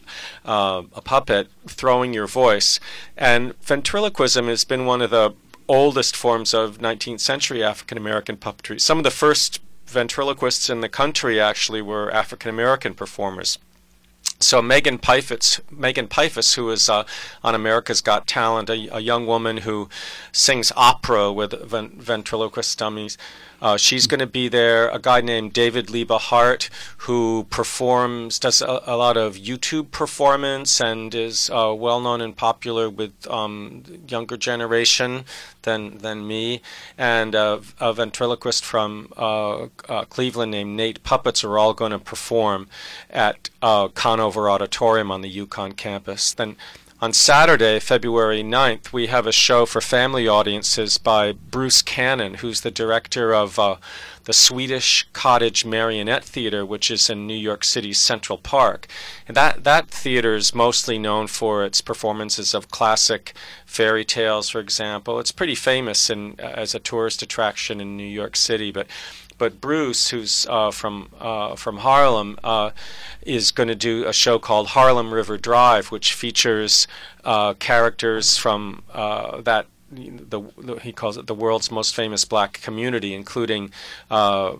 uh, 0.45 0.83
a 0.93 1.01
puppet 1.01 1.49
throwing 1.67 2.13
your 2.13 2.27
voice, 2.27 2.79
and 3.17 3.59
ventriloquism 3.61 4.47
has 4.47 4.63
been 4.63 4.85
one 4.85 5.01
of 5.01 5.09
the 5.09 5.33
oldest 5.67 6.15
forms 6.15 6.53
of 6.53 6.79
19th 6.79 7.19
century 7.19 7.63
African 7.63 7.97
American 7.97 8.37
puppetry. 8.37 8.81
Some 8.81 8.97
of 8.97 9.03
the 9.03 9.11
first 9.11 9.59
ventriloquists 9.85 10.69
in 10.69 10.81
the 10.81 10.89
country 10.89 11.39
actually 11.39 11.81
were 11.81 12.11
African 12.11 12.49
American 12.49 12.93
performers. 12.93 13.57
So 14.41 14.61
Megan 14.61 14.99
Piphus, 14.99 15.59
Megan 15.69 16.07
Piphus, 16.07 16.53
who 16.53 16.69
is 16.69 16.87
uh, 16.87 17.03
on 17.43 17.55
America's 17.55 17.99
Got 17.99 18.25
Talent, 18.25 18.69
a, 18.69 18.95
a, 18.95 18.99
young 19.01 19.27
woman 19.27 19.57
who 19.57 19.89
sings 20.31 20.71
opera 20.77 21.31
with 21.33 21.51
ventriloquist 21.69 22.77
dummies, 22.79 23.17
uh, 23.61 23.77
she's 23.77 24.07
going 24.07 24.19
to 24.19 24.27
be 24.27 24.47
there. 24.47 24.89
A 24.89 24.99
guy 24.99 25.21
named 25.21 25.53
David 25.53 25.89
Liebe 25.89 26.17
Hart, 26.17 26.69
who 26.99 27.45
performs, 27.49 28.39
does 28.39 28.61
a, 28.61 28.81
a, 28.85 28.95
lot 28.95 29.17
of 29.17 29.35
YouTube 29.35 29.91
performance 29.91 30.79
and 30.79 31.13
is 31.13 31.49
uh, 31.49 31.73
well 31.77 31.99
known 31.99 32.21
and 32.21 32.35
popular 32.35 32.89
with 32.89 33.11
um, 33.27 33.83
younger 34.07 34.37
generation 34.37 35.25
than 35.63 35.97
than 35.97 36.25
me. 36.27 36.61
And 36.97 37.35
uh, 37.35 37.59
a 37.79 37.93
ventriloquist 37.93 38.63
from 38.63 39.11
uh, 39.17 39.67
uh, 39.89 40.05
Cleveland 40.05 40.51
named 40.51 40.77
Nate 40.77 41.03
Puppets 41.03 41.43
are 41.43 41.57
all 41.57 41.73
going 41.73 41.91
to 41.91 41.99
perform 41.99 42.67
at 43.09 43.49
uh, 43.61 43.89
Konover 44.29 44.51
Auditorium 44.51 45.11
on 45.11 45.21
the 45.21 45.45
UConn 45.45 45.75
campus. 45.75 46.33
Then 46.33 46.55
on 47.01 47.13
Saturday, 47.13 47.79
February 47.79 48.43
9th, 48.43 48.91
we 48.91 49.07
have 49.07 49.25
a 49.25 49.31
show 49.31 49.65
for 49.65 49.79
family 49.79 50.27
audiences 50.27 50.97
by 50.97 51.31
Bruce 51.31 51.81
Cannon, 51.81 52.35
who's 52.35 52.61
the 52.61 52.71
director 52.71 53.33
of 53.33 53.57
uh, 53.57 53.77
the 54.25 54.33
Swedish 54.33 55.07
Cottage 55.13 55.63
Marionette 55.65 56.25
Theater, 56.25 56.65
which 56.65 56.91
is 56.91 57.09
in 57.09 57.25
New 57.25 57.37
York 57.37 57.63
City's 57.63 57.99
Central 57.99 58.37
Park. 58.37 58.85
And 59.27 59.37
that, 59.37 59.63
that 59.63 59.89
theater 59.89 60.35
is 60.35 60.53
mostly 60.53 60.99
known 60.99 61.27
for 61.27 61.63
its 61.63 61.79
performances 61.79 62.53
of 62.53 62.69
classic 62.69 63.33
fairy 63.65 64.03
tales, 64.03 64.49
for 64.49 64.59
example. 64.59 65.19
It's 65.19 65.31
pretty 65.31 65.55
famous 65.55 66.09
in, 66.09 66.37
as 66.39 66.75
a 66.75 66.79
tourist 66.79 67.21
attraction 67.21 67.79
in 67.79 67.95
New 67.95 68.03
York 68.03 68.35
City, 68.35 68.71
but 68.71 68.87
but 69.39 69.59
Bruce, 69.59 70.09
who's 70.09 70.45
uh, 70.47 70.69
from 70.69 71.09
uh, 71.19 71.55
from 71.55 71.77
Harlem, 71.77 72.37
uh, 72.43 72.69
is 73.23 73.49
going 73.49 73.69
to 73.69 73.75
do 73.75 74.05
a 74.05 74.13
show 74.13 74.37
called 74.37 74.67
Harlem 74.67 75.11
River 75.11 75.37
Drive, 75.37 75.89
which 75.89 76.13
features 76.13 76.87
uh, 77.23 77.55
characters 77.55 78.37
from 78.37 78.83
uh, 78.93 79.41
that 79.41 79.65
the, 79.91 80.41
he 80.83 80.91
calls 80.91 81.17
it 81.17 81.25
the 81.25 81.33
world's 81.33 81.71
most 81.71 81.95
famous 81.95 82.25
black 82.25 82.61
community, 82.61 83.15
including 83.15 83.71
uh, 84.11 84.57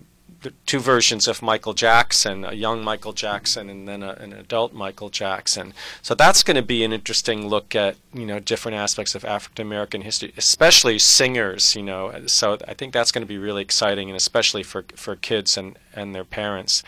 two 0.66 0.78
versions 0.78 1.28
of 1.28 1.42
Michael 1.42 1.74
Jackson, 1.74 2.44
a 2.44 2.52
young 2.52 2.82
Michael 2.82 3.12
Jackson 3.12 3.68
and 3.68 3.86
then 3.86 4.02
a, 4.02 4.12
an 4.12 4.32
adult 4.32 4.72
Michael 4.72 5.10
Jackson. 5.10 5.74
So 6.02 6.14
that's 6.14 6.42
going 6.42 6.56
to 6.56 6.62
be 6.62 6.84
an 6.84 6.92
interesting 6.92 7.48
look 7.48 7.74
at 7.74 7.96
you 8.12 8.26
know 8.26 8.40
different 8.40 8.76
aspects 8.76 9.14
of 9.14 9.24
African 9.24 9.66
American 9.66 10.02
history, 10.02 10.32
especially 10.36 10.98
singers. 10.98 11.76
You 11.76 11.82
know, 11.82 12.26
so 12.26 12.58
I 12.66 12.74
think 12.74 12.92
that's 12.92 13.12
going 13.12 13.22
to 13.22 13.28
be 13.28 13.38
really 13.38 13.62
exciting, 13.62 14.08
and 14.08 14.16
especially 14.16 14.62
for 14.62 14.84
for 14.94 15.16
kids 15.16 15.56
and 15.56 15.78
and 15.94 16.14
their 16.14 16.24
parents. 16.24 16.82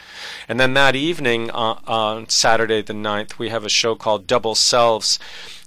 And 0.49 0.59
then 0.59 0.75
that 0.75 0.97
evening 0.97 1.51
uh, 1.51 1.77
on 1.87 2.29
Saturday 2.29 2.83
the 2.83 2.93
9th, 2.93 3.39
we 3.39 3.49
have 3.49 3.65
a 3.65 3.69
show 3.69 3.95
called 3.95 4.27
Double 4.27 4.55
Selves. 4.55 5.19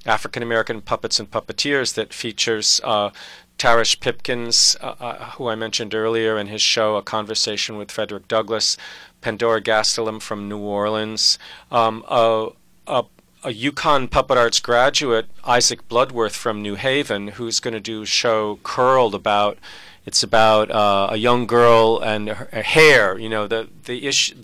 African 0.08 0.44
American 0.44 0.82
puppets 0.82 1.20
and 1.20 1.32
puppeteers 1.32 1.96
that 1.96 2.13
features 2.13 2.80
uh, 2.84 3.10
Tarish 3.57 4.00
Pipkins, 4.00 4.75
uh, 4.81 4.95
uh, 5.00 5.29
who 5.31 5.47
I 5.47 5.55
mentioned 5.55 5.95
earlier 5.95 6.38
in 6.38 6.47
his 6.47 6.62
show, 6.62 6.97
A 6.97 7.01
Conversation 7.01 7.77
with 7.77 7.91
Frederick 7.91 8.27
Douglass, 8.27 8.77
Pandora 9.21 9.62
Gastelum 9.62 10.21
from 10.21 10.50
New 10.50 10.59
Orleans, 10.59 11.39
um, 11.71 12.03
a, 12.09 12.50
a, 12.88 13.05
a 13.43 13.50
UConn 13.50 14.09
Puppet 14.12 14.38
Arts 14.38 14.59
graduate, 14.59 15.27
Isaac 15.45 15.88
Bloodworth 15.88 16.35
from 16.35 16.62
New 16.62 16.75
Haven, 16.75 17.29
who's 17.29 17.59
going 17.59 17.74
to 17.74 17.79
do 17.79 18.01
a 18.01 18.05
show 18.05 18.59
Curled 18.63 19.15
about. 19.15 19.57
It's 20.05 20.21
about 20.21 20.69
uh, 20.69 21.07
a 21.12 21.17
young 21.17 21.47
girl 21.47 22.00
and 22.03 22.27
her, 22.27 22.50
her 22.51 22.62
hair. 22.62 23.17
You 23.17 23.29
know, 23.29 23.47
the 23.47 23.69
the 23.85 24.05
issue, 24.05 24.35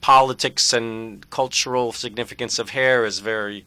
politics 0.00 0.72
and 0.72 1.28
cultural 1.30 1.92
significance 1.92 2.58
of 2.58 2.70
hair 2.70 3.04
is 3.04 3.18
very 3.18 3.64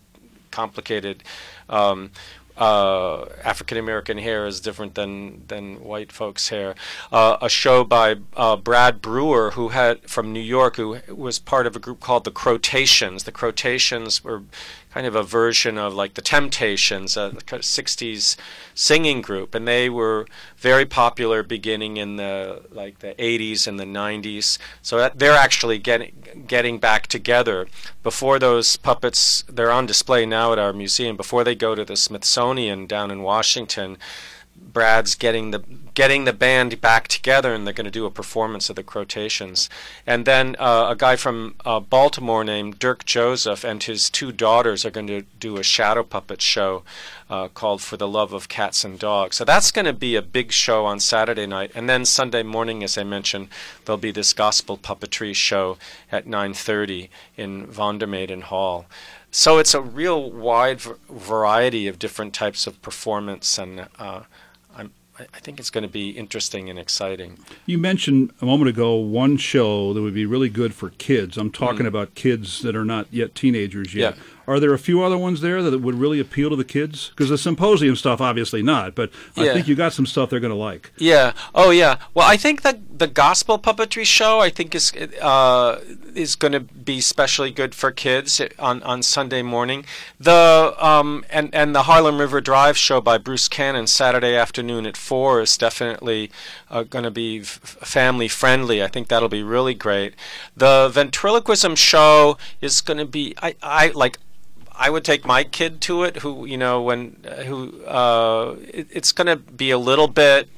complicated. 0.51 1.23
Um, 1.69 2.11
uh, 2.57 3.25
African 3.43 3.77
American 3.77 4.17
hair 4.17 4.45
is 4.45 4.59
different 4.59 4.95
than 4.95 5.45
than 5.47 5.83
white 5.83 6.11
folks' 6.11 6.49
hair. 6.49 6.75
Uh, 7.11 7.37
a 7.41 7.49
show 7.49 7.83
by 7.83 8.17
uh, 8.35 8.55
Brad 8.55 9.01
Brewer, 9.01 9.51
who 9.51 9.69
had 9.69 10.01
from 10.09 10.31
New 10.31 10.39
York, 10.39 10.75
who 10.75 10.99
was 11.09 11.39
part 11.39 11.65
of 11.67 11.75
a 11.75 11.79
group 11.79 11.99
called 11.99 12.23
the 12.23 12.31
Crotations. 12.31 13.23
The 13.23 13.31
Crotations 13.31 14.23
were 14.23 14.43
kind 14.93 15.07
of 15.07 15.15
a 15.15 15.23
version 15.23 15.79
of 15.79 15.95
like 15.95 16.13
the 16.13 16.21
Temptations, 16.21 17.17
a 17.17 17.31
60s 17.31 18.35
singing 18.75 19.21
group, 19.21 19.55
and 19.55 19.67
they 19.67 19.89
were 19.89 20.27
very 20.57 20.85
popular 20.85 21.41
beginning 21.41 21.97
in 21.97 22.17
the 22.17 22.61
like 22.71 22.99
the 22.99 23.15
80s 23.15 23.67
and 23.67 23.79
the 23.79 23.85
90s. 23.85 24.59
So 24.83 24.97
that, 24.97 25.17
they're 25.17 25.33
actually 25.33 25.79
getting 25.79 26.45
getting 26.45 26.77
back 26.77 27.07
together. 27.07 27.67
Before 28.03 28.37
those 28.37 28.75
puppets, 28.75 29.43
they're 29.49 29.71
on 29.71 29.87
display 29.87 30.27
now 30.27 30.53
at 30.53 30.59
our 30.59 30.73
museum. 30.73 31.17
Before 31.17 31.43
they 31.43 31.55
go 31.55 31.73
to 31.73 31.83
the 31.83 31.97
Smithsonian 31.97 32.85
down 32.85 33.09
in 33.09 33.23
Washington, 33.23 33.97
Brad's 34.73 35.15
getting 35.15 35.51
the 35.51 35.59
getting 35.93 36.25
the 36.25 36.33
band 36.33 36.81
back 36.81 37.07
together, 37.07 37.53
and 37.53 37.65
they're 37.65 37.73
going 37.73 37.85
to 37.85 37.91
do 37.91 38.07
a 38.07 38.11
performance 38.11 38.69
of 38.69 38.75
the 38.75 38.83
Crotations. 38.83 39.69
And 40.07 40.25
then 40.25 40.55
uh, 40.57 40.87
a 40.89 40.95
guy 40.95 41.15
from 41.15 41.55
uh, 41.63 41.79
Baltimore 41.79 42.43
named 42.43 42.79
Dirk 42.79 43.05
Joseph 43.05 43.63
and 43.63 43.83
his 43.83 44.09
two 44.09 44.31
daughters 44.31 44.83
are 44.83 44.91
going 44.91 45.07
to 45.07 45.21
do 45.39 45.57
a 45.57 45.63
shadow 45.63 46.03
puppet 46.03 46.41
show 46.41 46.83
uh, 47.29 47.47
called 47.49 47.81
"For 47.81 47.97
the 47.97 48.07
Love 48.07 48.33
of 48.33 48.49
Cats 48.49 48.83
and 48.83 48.97
Dogs." 48.97 49.37
So 49.37 49.45
that's 49.45 49.71
going 49.71 49.85
to 49.85 49.93
be 49.93 50.15
a 50.15 50.21
big 50.21 50.51
show 50.51 50.85
on 50.85 50.99
Saturday 50.99 51.45
night, 51.45 51.71
and 51.75 51.87
then 51.87 52.03
Sunday 52.05 52.43
morning, 52.43 52.83
as 52.83 52.97
I 52.97 53.03
mentioned, 53.03 53.49
there'll 53.85 53.97
be 53.97 54.11
this 54.11 54.33
gospel 54.33 54.77
puppetry 54.77 55.35
show 55.35 55.77
at 56.11 56.25
9:30 56.25 57.09
in 57.37 57.67
von 57.67 57.99
der 57.99 58.07
Mehden 58.07 58.41
Hall. 58.41 58.87
So 59.35 59.57
it's 59.57 59.73
a 59.73 59.81
real 59.81 60.29
wide 60.29 60.79
variety 60.79 61.87
of 61.87 61.97
different 61.97 62.35
types 62.35 62.67
of 62.67 62.79
performance 62.83 63.57
and 63.57 63.87
uh, 63.97 64.21
I 65.33 65.39
think 65.39 65.59
it's 65.59 65.69
going 65.69 65.83
to 65.83 65.89
be 65.89 66.09
interesting 66.11 66.69
and 66.69 66.79
exciting. 66.79 67.37
You 67.65 67.77
mentioned 67.77 68.31
a 68.41 68.45
moment 68.45 68.69
ago 68.69 68.95
one 68.95 69.37
show 69.37 69.93
that 69.93 70.01
would 70.01 70.13
be 70.13 70.25
really 70.25 70.49
good 70.49 70.73
for 70.73 70.89
kids. 70.91 71.37
I'm 71.37 71.51
talking 71.51 71.85
mm 71.85 71.93
about 71.93 72.15
kids 72.15 72.61
that 72.61 72.75
are 72.75 72.85
not 72.85 73.07
yet 73.11 73.35
teenagers 73.35 73.93
yet. 73.93 74.15
Yeah. 74.15 74.23
Are 74.47 74.59
there 74.59 74.73
a 74.73 74.79
few 74.79 75.01
other 75.01 75.17
ones 75.17 75.41
there 75.41 75.61
that 75.61 75.79
would 75.79 75.95
really 75.95 76.19
appeal 76.19 76.49
to 76.49 76.55
the 76.55 76.65
kids? 76.65 77.09
Because 77.09 77.29
the 77.29 77.37
symposium 77.37 77.95
stuff, 77.95 78.19
obviously 78.19 78.61
not, 78.61 78.93
but 78.95 79.09
I 79.37 79.45
yeah. 79.45 79.53
think 79.53 79.67
you 79.67 79.75
got 79.75 79.93
some 79.93 80.05
stuff 80.05 80.29
they're 80.29 80.39
going 80.39 80.51
to 80.51 80.57
like. 80.57 80.91
Yeah. 80.97 81.33
Oh, 81.55 81.69
yeah. 81.69 81.97
Well, 82.13 82.27
I 82.27 82.37
think 82.37 82.61
that 82.63 82.99
the 82.99 83.07
gospel 83.07 83.57
puppetry 83.57 84.05
show, 84.05 84.39
I 84.39 84.49
think 84.49 84.75
is 84.75 84.93
uh, 85.21 85.79
is 86.13 86.35
going 86.35 86.51
to 86.51 86.59
be 86.59 86.99
especially 86.99 87.51
good 87.51 87.73
for 87.73 87.91
kids 87.91 88.41
on, 88.59 88.83
on 88.83 89.01
Sunday 89.01 89.41
morning. 89.41 89.85
The 90.19 90.75
um, 90.77 91.25
and 91.29 91.53
and 91.53 91.75
the 91.75 91.83
Harlem 91.83 92.19
River 92.19 92.41
Drive 92.41 92.77
show 92.77 93.01
by 93.01 93.17
Bruce 93.17 93.47
Cannon 93.47 93.87
Saturday 93.87 94.35
afternoon 94.35 94.85
at 94.85 94.97
four 94.97 95.41
is 95.41 95.57
definitely 95.57 96.31
uh, 96.73 96.83
going 96.83 97.03
to 97.03 97.11
be 97.11 97.41
f- 97.41 97.59
family 97.85 98.27
friendly. 98.27 98.83
I 98.83 98.87
think 98.87 99.07
that'll 99.07 99.29
be 99.29 99.43
really 99.43 99.75
great. 99.75 100.15
The 100.57 100.89
ventriloquism 100.91 101.75
show 101.75 102.37
is 102.61 102.81
going 102.81 102.97
to 102.97 103.05
be 103.05 103.35
I 103.41 103.55
I 103.61 103.87
like 103.89 104.17
I 104.71 104.89
would 104.89 105.05
take 105.05 105.23
my 105.23 105.43
kid 105.43 105.79
to 105.81 106.03
it. 106.03 106.17
Who 106.17 106.45
you 106.45 106.57
know 106.57 106.81
when 106.81 107.17
uh, 107.25 107.43
who 107.43 107.85
uh, 107.85 108.55
it, 108.67 108.87
it's 108.89 109.11
going 109.11 109.27
to 109.27 109.37
be 109.37 109.69
a 109.69 109.77
little 109.77 110.07
bit. 110.07 110.49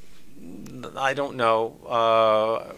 I 0.95 1.13
don't 1.13 1.35
know. 1.35 1.75
Uh, 1.85 2.73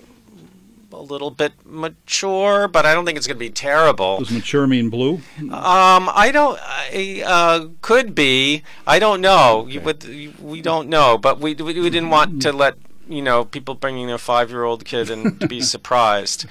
a 0.93 1.01
little 1.01 1.29
bit 1.29 1.51
mature, 1.65 2.67
but 2.67 2.85
I 2.85 2.93
don't 2.93 3.05
think 3.05 3.17
it's 3.17 3.27
going 3.27 3.35
to 3.35 3.39
be 3.39 3.49
terrible. 3.49 4.19
Does 4.19 4.31
mature 4.31 4.65
mean 4.65 4.89
blue? 4.89 5.15
Um, 5.37 6.09
I 6.09 6.31
don't. 6.33 6.57
I, 6.63 7.23
uh, 7.25 7.67
could 7.81 8.15
be. 8.15 8.63
I 8.87 8.97
don't 8.97 9.21
know. 9.21 9.67
Okay. 9.69 10.05
You. 10.13 10.33
We 10.41 10.61
don't 10.61 10.87
know, 10.89 11.17
but 11.17 11.39
we, 11.39 11.53
we 11.53 11.79
we 11.79 11.89
didn't 11.89 12.09
want 12.09 12.41
to 12.43 12.51
let 12.51 12.75
you 13.09 13.21
know 13.21 13.45
people 13.45 13.75
bringing 13.75 14.07
their 14.07 14.17
five-year-old 14.17 14.85
kid 14.85 15.09
and 15.09 15.39
to 15.39 15.47
be 15.47 15.61
surprised. 15.75 16.45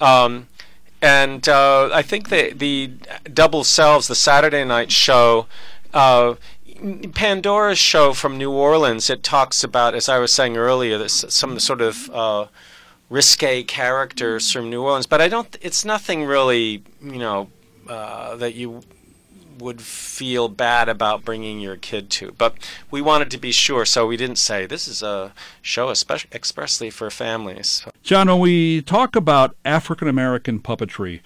Um, 0.00 0.48
and 1.02 1.48
uh, 1.48 1.90
I 1.92 2.02
think 2.02 2.30
the 2.30 2.52
the 2.52 2.92
double 3.32 3.64
selves, 3.64 4.08
the 4.08 4.14
Saturday 4.14 4.64
night 4.64 4.90
show. 4.90 5.46
Uh, 5.92 6.34
Pandora's 7.12 7.78
show 7.78 8.12
from 8.12 8.36
New 8.36 8.50
Orleans, 8.50 9.08
it 9.08 9.22
talks 9.22 9.62
about, 9.62 9.94
as 9.94 10.08
I 10.08 10.18
was 10.18 10.32
saying 10.32 10.56
earlier, 10.56 10.98
this, 10.98 11.24
some 11.28 11.58
sort 11.60 11.80
of 11.80 12.10
uh, 12.10 12.46
risque 13.08 13.62
characters 13.62 14.50
from 14.50 14.70
New 14.70 14.82
Orleans, 14.82 15.06
but 15.06 15.20
I 15.20 15.28
don't. 15.28 15.56
It's 15.60 15.84
nothing 15.84 16.24
really, 16.24 16.82
you 17.00 17.18
know, 17.18 17.48
uh, 17.88 18.36
that 18.36 18.54
you 18.54 18.82
would 19.58 19.80
feel 19.80 20.48
bad 20.48 20.88
about 20.88 21.24
bringing 21.24 21.60
your 21.60 21.76
kid 21.76 22.10
to. 22.10 22.32
But 22.32 22.54
we 22.90 23.00
wanted 23.00 23.30
to 23.32 23.38
be 23.38 23.52
sure, 23.52 23.84
so 23.84 24.06
we 24.06 24.16
didn't 24.16 24.36
say 24.36 24.66
this 24.66 24.88
is 24.88 25.02
a 25.02 25.32
show 25.62 25.90
especially 25.90 26.30
expressly 26.32 26.90
for 26.90 27.10
families. 27.10 27.84
John, 28.02 28.28
when 28.28 28.40
we 28.40 28.82
talk 28.82 29.16
about 29.16 29.56
African 29.64 30.08
American 30.08 30.60
puppetry, 30.60 31.20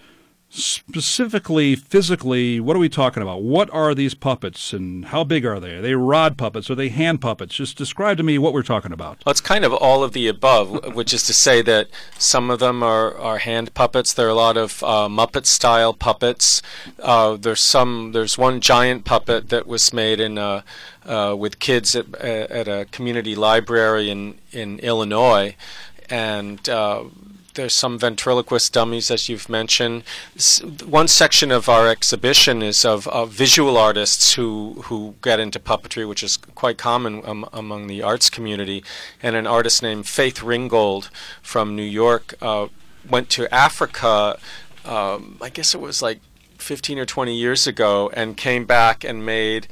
specifically 0.51 1.77
physically 1.77 2.59
what 2.59 2.75
are 2.75 2.79
we 2.79 2.89
talking 2.89 3.23
about? 3.23 3.43
What 3.43 3.69
are 3.71 3.95
these 3.95 4.15
puppets 4.15 4.73
and 4.73 5.07
how 5.07 5.23
big 5.23 5.45
are 5.45 5.61
they? 5.61 5.75
Are 5.75 5.83
they 5.83 5.95
rod 5.95 6.39
puppets? 6.39 6.71
Are 6.71 6.75
they 6.75 6.89
hand 6.89 7.21
puppets? 7.21 7.55
Just 7.55 7.77
describe 7.77 8.17
to 8.17 8.23
me 8.23 8.39
what 8.39 8.55
we're 8.55 8.63
talking 8.63 8.93
about. 8.93 9.23
Well 9.27 9.31
it's 9.31 9.43
kind 9.43 9.65
of 9.65 9.75
all 9.75 10.03
of 10.03 10.13
the 10.13 10.27
above 10.27 10.95
which 10.95 11.13
is 11.13 11.25
to 11.25 11.35
say 11.35 11.61
that 11.63 11.89
some 12.19 12.51
of 12.51 12.61
them 12.61 12.83
are, 12.83 13.15
are 13.17 13.39
hand 13.39 13.75
puppets. 13.75 14.15
There 14.15 14.27
are 14.27 14.31
a 14.31 14.35
lot 14.35 14.57
of 14.57 14.83
uh, 14.83 15.09
muppet 15.09 15.45
style 15.45 15.93
puppets. 15.93 16.63
Uh, 16.99 17.37
there's 17.37 17.61
some 17.61 18.13
there's 18.13 18.39
one 18.39 18.61
giant 18.61 19.05
puppet 19.05 19.51
that 19.51 19.67
was 19.67 19.93
made 19.93 20.19
in 20.19 20.39
uh, 20.39 20.63
uh 21.05 21.35
with 21.39 21.59
kids 21.59 21.95
at, 21.95 22.15
at 22.15 22.69
a 22.69 22.87
community 22.91 23.35
library 23.35 24.09
in 24.09 24.39
in 24.53 24.79
Illinois. 24.79 25.55
And 26.11 26.67
uh, 26.71 27.05
there's 27.59 27.75
some 27.75 27.99
ventriloquist 27.99 28.73
dummies, 28.73 29.11
as 29.11 29.29
you've 29.29 29.49
mentioned. 29.49 30.05
One 30.87 31.09
section 31.09 31.51
of 31.51 31.69
our 31.69 31.89
exhibition 31.89 32.63
is 32.63 32.85
of, 32.85 33.09
of 33.09 33.31
visual 33.31 33.77
artists 33.77 34.35
who, 34.35 34.83
who 34.85 35.17
get 35.23 35.41
into 35.41 35.59
puppetry, 35.59 36.09
which 36.09 36.23
is 36.23 36.37
quite 36.37 36.79
common 36.79 37.21
um, 37.27 37.49
among 37.53 37.89
the 37.89 38.01
arts 38.01 38.31
community. 38.31 38.85
And 39.21 39.35
an 39.35 39.49
artist 39.49 39.83
named 39.83 40.07
Faith 40.07 40.41
Ringgold 40.41 41.11
from 41.43 41.75
New 41.75 41.83
York 41.83 42.35
uh, 42.41 42.69
went 43.11 43.29
to 43.31 43.53
Africa, 43.53 44.39
um, 44.85 45.37
I 45.43 45.49
guess 45.51 45.75
it 45.75 45.81
was 45.81 46.01
like 46.01 46.21
15 46.59 47.01
or 47.01 47.07
20 47.07 47.35
years 47.35 47.67
ago, 47.67 48.09
and 48.15 48.37
came 48.37 48.67
back 48.67 49.03
and 49.03 49.27
made 49.27 49.67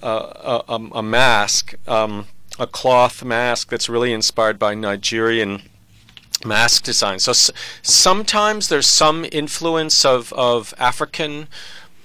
uh, 0.00 0.62
a, 0.68 0.74
a, 0.92 1.02
mask, 1.02 1.74
um, 1.88 2.26
a 2.60 2.68
cloth 2.68 3.24
mask 3.24 3.68
that's 3.68 3.88
really 3.88 4.12
inspired 4.12 4.60
by 4.60 4.76
Nigerian 4.76 5.62
mask 6.44 6.84
design. 6.84 7.18
So 7.18 7.30
s- 7.30 7.50
sometimes 7.82 8.68
there's 8.68 8.88
some 8.88 9.26
influence 9.32 10.04
of, 10.04 10.32
of 10.34 10.74
African 10.78 11.48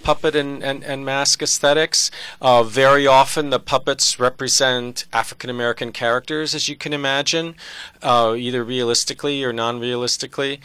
puppet 0.03 0.35
and, 0.35 0.63
and, 0.63 0.83
and 0.85 1.05
mask 1.05 1.41
aesthetics. 1.41 2.09
Uh, 2.39 2.63
very 2.63 3.05
often 3.05 3.49
the 3.49 3.59
puppets 3.59 4.19
represent 4.19 5.05
African 5.11 5.49
American 5.49 5.91
characters, 5.91 6.55
as 6.55 6.69
you 6.69 6.77
can 6.77 6.93
imagine, 6.93 7.55
uh, 8.01 8.33
either 8.37 8.63
realistically 8.63 9.43
or 9.43 9.51
non 9.51 9.79
realistically. 9.79 10.61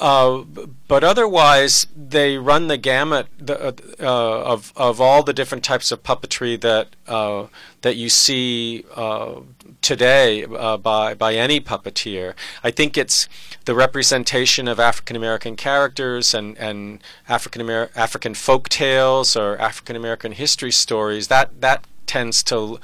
Uh, 0.00 0.44
but 0.88 1.04
otherwise, 1.04 1.86
they 1.94 2.38
run 2.38 2.68
the 2.68 2.78
gamut 2.78 3.26
uh, 3.48 3.72
of 4.00 4.72
of 4.74 4.98
all 4.98 5.22
the 5.22 5.34
different 5.34 5.62
types 5.62 5.92
of 5.92 6.02
puppetry 6.02 6.58
that 6.58 6.88
uh, 7.06 7.46
that 7.82 7.96
you 7.96 8.08
see 8.08 8.86
uh, 8.96 9.40
today 9.82 10.44
uh, 10.44 10.78
by 10.78 11.12
by 11.12 11.34
any 11.34 11.60
puppeteer. 11.60 12.32
I 12.64 12.70
think 12.70 12.96
it's 12.96 13.28
the 13.66 13.74
representation 13.74 14.68
of 14.68 14.80
African 14.80 15.16
American 15.16 15.54
characters 15.54 16.32
and 16.32 16.56
and 16.56 17.00
African 17.28 17.60
Amer- 17.60 17.90
African 17.94 18.32
folk 18.32 18.70
tales 18.70 19.36
or 19.36 19.58
African 19.58 19.96
American 19.96 20.32
history 20.32 20.72
stories 20.72 21.28
that 21.28 21.60
that 21.60 21.84
tends 22.06 22.42
to 22.44 22.80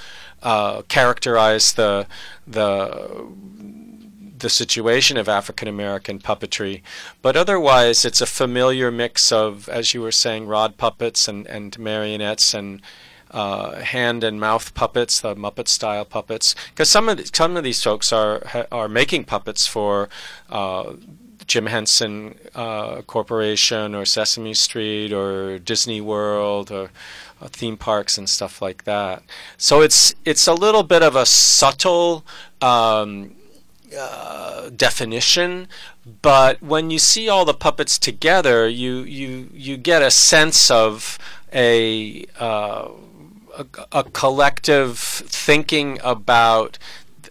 characterize 0.89 1.73
the 1.73 2.07
the 2.47 3.27
the 4.39 4.51
situation 4.51 5.17
of 5.17 5.29
African 5.29 5.69
American 5.69 6.19
puppetry. 6.19 6.83
But 7.23 7.37
otherwise, 7.37 8.05
it's 8.05 8.21
a 8.21 8.27
familiar 8.27 8.91
mix 8.91 9.33
of, 9.33 9.69
as 9.69 9.95
you 9.95 10.03
were 10.03 10.13
saying, 10.13 10.47
rod 10.47 10.77
puppets 10.77 11.29
and, 11.29 11.47
and 11.47 11.79
marionettes 11.79 12.55
and 12.55 12.83
uh, 13.31 13.81
hand 13.81 14.23
and 14.25 14.41
mouth 14.41 14.75
puppets, 14.75 15.21
the 15.21 15.35
Muppet 15.35 15.69
style 15.69 16.05
puppets. 16.05 16.55
Because 16.71 16.89
some 16.89 17.09
of 17.09 17.35
some 17.35 17.57
of 17.57 17.65
these 17.65 17.83
folks 17.83 18.13
are 18.13 18.67
are 18.71 18.89
making 18.89 19.25
puppets 19.25 19.67
for. 19.67 20.09
Uh, 20.51 20.95
Jim 21.47 21.67
Henson 21.67 22.35
uh, 22.57 23.03
Corporation 23.03 23.95
or 23.95 24.05
Sesame 24.05 24.53
Street 24.53 25.13
or 25.13 25.61
Disney 25.61 26.01
World 26.01 26.73
or 26.73 26.91
uh, 27.41 27.47
theme 27.49 27.77
parks 27.77 28.19
and 28.19 28.29
stuff 28.29 28.61
like 28.61 28.83
that. 28.83 29.23
So 29.57 29.81
it's 29.81 30.15
it's 30.25 30.49
a 30.49 30.55
little 30.55 30.83
bit 30.83 31.03
of 31.03 31.15
a 31.15 31.25
subtle 31.25 32.25
um, 32.61 33.37
uh, 33.97 34.71
definition, 34.71 35.69
but 36.23 36.63
when 36.63 36.91
you 36.91 36.99
see 36.99 37.29
all 37.29 37.45
the 37.45 37.55
puppets 37.55 37.99
together, 37.99 38.69
you 38.69 38.99
you 38.99 39.49
you 39.53 39.77
get 39.77 40.03
a 40.03 40.11
sense 40.11 40.71
of 40.71 41.19
a 41.53 42.25
uh, 42.39 42.89
a, 43.59 43.67
a 43.93 44.05
collective 44.05 44.99
thinking 44.99 45.99
about 46.03 46.79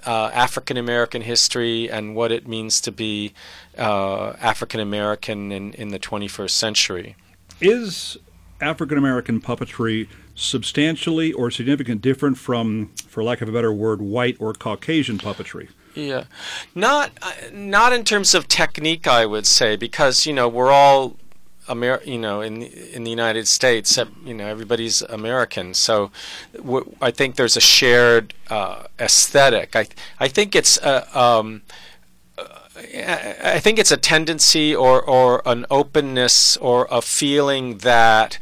uh, 0.05 0.29
African 0.33 0.77
American 0.77 1.21
history 1.21 1.89
and 1.89 2.15
what 2.15 2.31
it 2.31 2.47
means 2.47 2.79
to 2.81 2.91
be 2.91 3.33
uh, 3.77 4.33
African 4.39 4.79
American 4.79 5.51
in, 5.51 5.73
in 5.73 5.89
the 5.89 5.99
21st 5.99 6.51
century. 6.51 7.15
Is 7.59 8.17
African 8.61 8.97
American 8.97 9.41
puppetry 9.41 10.07
substantially 10.35 11.33
or 11.33 11.49
significant 11.49 12.01
different 12.01 12.37
from, 12.37 12.91
for 13.07 13.23
lack 13.23 13.41
of 13.41 13.49
a 13.49 13.51
better 13.51 13.73
word, 13.73 14.01
white 14.01 14.37
or 14.39 14.53
Caucasian 14.53 15.17
puppetry? 15.17 15.69
Yeah, 15.95 16.25
not 16.73 17.11
uh, 17.21 17.31
not 17.53 17.93
in 17.93 18.03
terms 18.03 18.33
of 18.35 18.47
technique, 18.49 19.07
I 19.07 19.25
would 19.25 19.47
say, 19.47 19.75
because 19.77 20.25
you 20.25 20.33
know 20.33 20.47
we're 20.49 20.71
all 20.71 21.15
Amer- 21.69 22.03
you 22.05 22.17
know, 22.19 22.41
in 22.41 22.61
in 22.61 23.03
the 23.05 23.09
United 23.09 23.47
States, 23.47 23.97
you 24.23 24.33
know, 24.33 24.45
everybody's 24.45 25.01
American. 25.03 25.73
So, 25.73 26.11
w- 26.55 26.95
I 27.01 27.11
think 27.11 27.37
there's 27.37 27.57
a 27.57 27.61
shared 27.61 28.33
uh, 28.49 28.83
aesthetic. 28.99 29.75
I 29.75 29.87
I 30.19 30.27
think 30.27 30.55
it's 30.55 30.77
a, 30.77 31.19
um, 31.19 31.63
I 32.77 33.59
think 33.59 33.79
it's 33.79 33.91
a 33.91 33.97
tendency 33.97 34.75
or 34.75 35.01
or 35.01 35.41
an 35.45 35.65
openness 35.71 36.57
or 36.57 36.87
a 36.91 37.01
feeling 37.01 37.79
that 37.79 38.37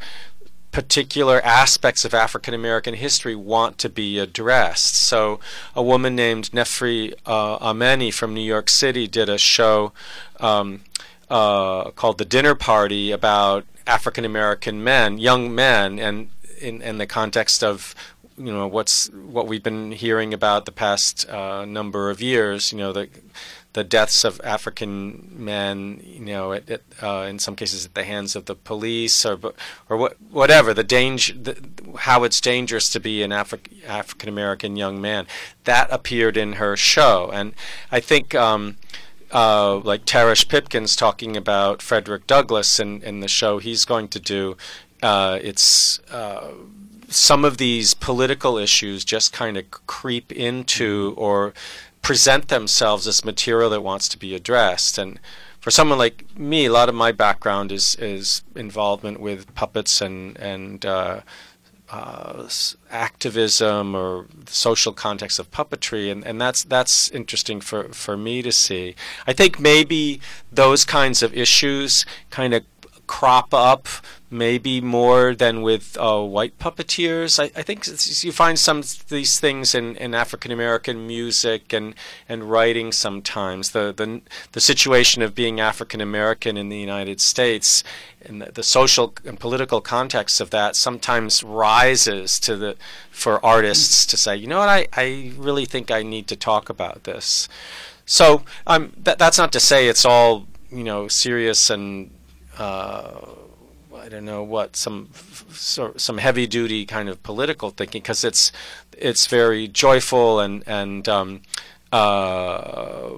particular 0.74 1.40
aspects 1.44 2.04
of 2.04 2.12
African 2.12 2.52
American 2.52 2.94
history 2.94 3.36
want 3.36 3.78
to 3.78 3.88
be 3.88 4.18
addressed. 4.18 4.96
So, 4.96 5.38
a 5.74 5.82
woman 5.82 6.16
named 6.16 6.50
Nehprii 6.50 7.14
uh, 7.24 7.72
Amenii 7.72 8.12
from 8.12 8.34
New 8.34 8.42
York 8.42 8.68
City 8.68 9.06
did 9.06 9.28
a 9.28 9.38
show. 9.38 9.92
Um, 10.40 10.82
uh, 11.30 11.90
called 11.92 12.18
The 12.18 12.26
Dinner 12.26 12.54
Party 12.54 13.10
about 13.10 13.64
African 13.86 14.24
American 14.26 14.84
men, 14.84 15.16
young 15.16 15.54
men, 15.54 15.98
and 15.98 16.28
in, 16.60 16.82
in 16.82 16.98
the 16.98 17.06
context 17.06 17.64
of 17.64 17.94
you 18.36 18.52
know 18.52 18.66
what's 18.66 19.08
what 19.10 19.46
we've 19.46 19.62
been 19.62 19.92
hearing 19.92 20.34
about 20.34 20.66
the 20.66 20.72
past 20.72 21.28
uh, 21.30 21.64
number 21.64 22.10
of 22.10 22.20
years. 22.20 22.72
You 22.72 22.78
know 22.78 22.92
the 22.92 23.08
the 23.74 23.84
deaths 23.84 24.24
of 24.24 24.40
African 24.42 25.30
men. 25.36 26.00
You 26.02 26.24
know, 26.24 26.52
at, 26.52 26.70
at, 26.70 26.82
uh, 27.02 27.26
in 27.28 27.38
some 27.38 27.54
cases 27.54 27.84
at 27.84 27.94
the 27.94 28.04
hands 28.04 28.34
of 28.34 28.46
the 28.46 28.54
police 28.54 29.24
or 29.26 29.38
or 29.88 29.96
what, 29.96 30.16
whatever 30.30 30.72
the 30.72 30.82
danger, 30.82 31.34
the, 31.34 31.56
how 31.98 32.24
it's 32.24 32.40
dangerous 32.40 32.88
to 32.90 33.00
be 33.00 33.22
an 33.22 33.30
Afri- 33.30 33.84
African 33.86 34.28
American 34.28 34.76
young 34.76 35.00
man. 35.00 35.26
That 35.64 35.88
appeared 35.92 36.36
in 36.36 36.54
her 36.54 36.76
show, 36.76 37.30
and 37.32 37.54
I 37.92 38.00
think. 38.00 38.34
Um, 38.34 38.76
uh, 39.32 39.78
like 39.78 40.04
Tarish 40.04 40.48
Pipkins 40.48 40.94
talking 40.94 41.36
about 41.36 41.82
Frederick 41.82 42.28
Douglass 42.28 42.78
in, 42.78 43.02
in 43.02 43.18
the 43.18 43.26
show 43.26 43.58
he's 43.58 43.84
going 43.84 44.06
to 44.08 44.20
do. 44.20 44.56
Uh, 45.02 45.40
it's 45.42 45.98
uh, 46.12 46.52
some 47.08 47.44
of 47.44 47.58
these 47.58 47.94
political 47.94 48.58
issues 48.58 49.04
just 49.04 49.32
kind 49.32 49.56
of 49.56 49.70
creep 49.86 50.32
into 50.32 51.14
or 51.16 51.52
present 52.04 52.48
themselves 52.48 53.08
as 53.08 53.24
material 53.24 53.70
that 53.70 53.80
wants 53.80 54.08
to 54.10 54.18
be 54.18 54.34
addressed. 54.34 54.98
And 54.98 55.18
for 55.58 55.70
someone 55.72 55.98
like 55.98 56.38
me, 56.38 56.66
a 56.66 56.72
lot 56.72 56.88
of 56.88 56.94
my 56.94 57.10
background 57.10 57.72
is 57.72 57.96
is 57.96 58.42
involvement 58.54 59.18
with 59.18 59.52
puppets 59.54 60.00
and 60.00 60.36
and 60.38 60.84
uh, 60.86 61.22
uh, 61.90 62.48
activism 62.90 63.94
or 63.94 64.26
the 64.44 64.52
social 64.52 64.92
context 64.92 65.38
of 65.38 65.50
puppetry, 65.50 66.10
and, 66.12 66.24
and 66.24 66.40
that's 66.40 66.64
that's 66.64 67.08
interesting 67.10 67.60
for, 67.60 67.88
for 67.92 68.16
me 68.16 68.42
to 68.42 68.52
see. 68.52 68.94
I 69.26 69.32
think 69.32 69.58
maybe 69.58 70.20
those 70.52 70.84
kinds 70.84 71.22
of 71.22 71.34
issues 71.34 72.04
kind 72.30 72.52
of 72.54 72.64
crop 73.06 73.52
up 73.54 73.88
maybe 74.34 74.80
more 74.80 75.32
than 75.34 75.62
with 75.62 75.96
uh, 76.00 76.20
white 76.20 76.58
puppeteers. 76.58 77.38
I, 77.38 77.52
I, 77.58 77.62
think 77.62 77.86
you 78.24 78.32
find 78.32 78.58
some 78.58 78.78
of 78.78 79.08
these 79.08 79.38
things 79.38 79.74
in, 79.74 79.96
in 79.96 80.12
African 80.12 80.50
American 80.50 81.06
music 81.06 81.72
and, 81.72 81.94
and 82.28 82.50
writing 82.50 82.90
sometimes. 82.90 83.70
The, 83.70 83.92
the, 83.92 84.22
the 84.52 84.60
situation 84.60 85.22
of 85.22 85.34
being 85.34 85.60
African 85.60 86.00
American 86.00 86.56
in 86.56 86.68
the 86.68 86.78
United 86.78 87.20
States 87.20 87.84
and 88.24 88.42
the, 88.42 88.50
the, 88.50 88.62
social 88.64 89.14
and 89.24 89.38
political 89.38 89.80
context 89.80 90.40
of 90.40 90.50
that 90.50 90.74
sometimes 90.74 91.44
rises 91.44 92.40
to 92.40 92.56
the 92.56 92.76
for 93.10 93.44
artists 93.44 94.04
to 94.06 94.16
say, 94.16 94.34
you 94.34 94.48
know 94.48 94.58
what, 94.58 94.68
I, 94.68 94.88
I 94.94 95.32
really 95.36 95.64
think 95.64 95.90
I 95.90 96.02
need 96.02 96.26
to 96.28 96.36
talk 96.36 96.68
about 96.68 97.04
this. 97.04 97.48
So 98.04 98.42
um, 98.66 98.92
that, 98.96 99.18
that's 99.18 99.38
not 99.38 99.52
to 99.52 99.60
say 99.60 99.86
it's 99.86 100.04
all 100.04 100.46
you 100.70 100.82
know 100.82 101.06
serious 101.06 101.70
and 101.70 102.10
I 102.58 104.08
don't 104.08 104.24
know 104.24 104.42
what 104.42 104.76
some 104.76 105.08
some 105.50 106.18
heavy 106.18 106.46
duty 106.46 106.84
kind 106.84 107.08
of 107.08 107.22
political 107.22 107.70
thinking 107.70 108.02
because 108.02 108.24
it's 108.24 108.52
it's 108.96 109.26
very 109.26 109.66
joyful 109.68 110.40
and 110.40 110.62
and 110.66 111.08
um, 111.08 111.42
uh, 111.92 113.10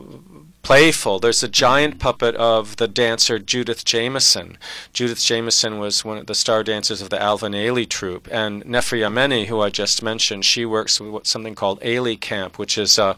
playful. 0.67 1.21
There's 1.21 1.45
a 1.45 1.49
giant 1.49 2.01
puppet 2.01 2.35
of 2.35 2.75
the 2.75 2.89
dancer 2.89 3.39
Judith 3.39 3.85
Jamison. 3.85 4.59
Judith 4.93 5.23
Jamison 5.23 5.79
was 5.79 6.05
one 6.05 6.19
of 6.19 6.27
the 6.27 6.35
star 6.35 6.65
dancers 6.65 7.01
of 7.01 7.09
the 7.09 7.23
Alvin 7.23 7.53
Ailey 7.53 7.89
troupe, 7.89 8.27
and 8.33 8.65
Nehprii 8.65 9.07
Amenii, 9.07 9.47
who 9.47 9.61
I 9.61 9.71
just 9.71 10.03
mentioned, 10.03 10.45
she 10.45 10.67
works 10.67 11.01
with 11.01 11.25
something 11.25 11.55
called 11.55 11.81
Ailey 11.83 12.21
Camp, 12.21 12.59
which 12.59 12.77
is 12.77 12.99
uh, 12.99 13.15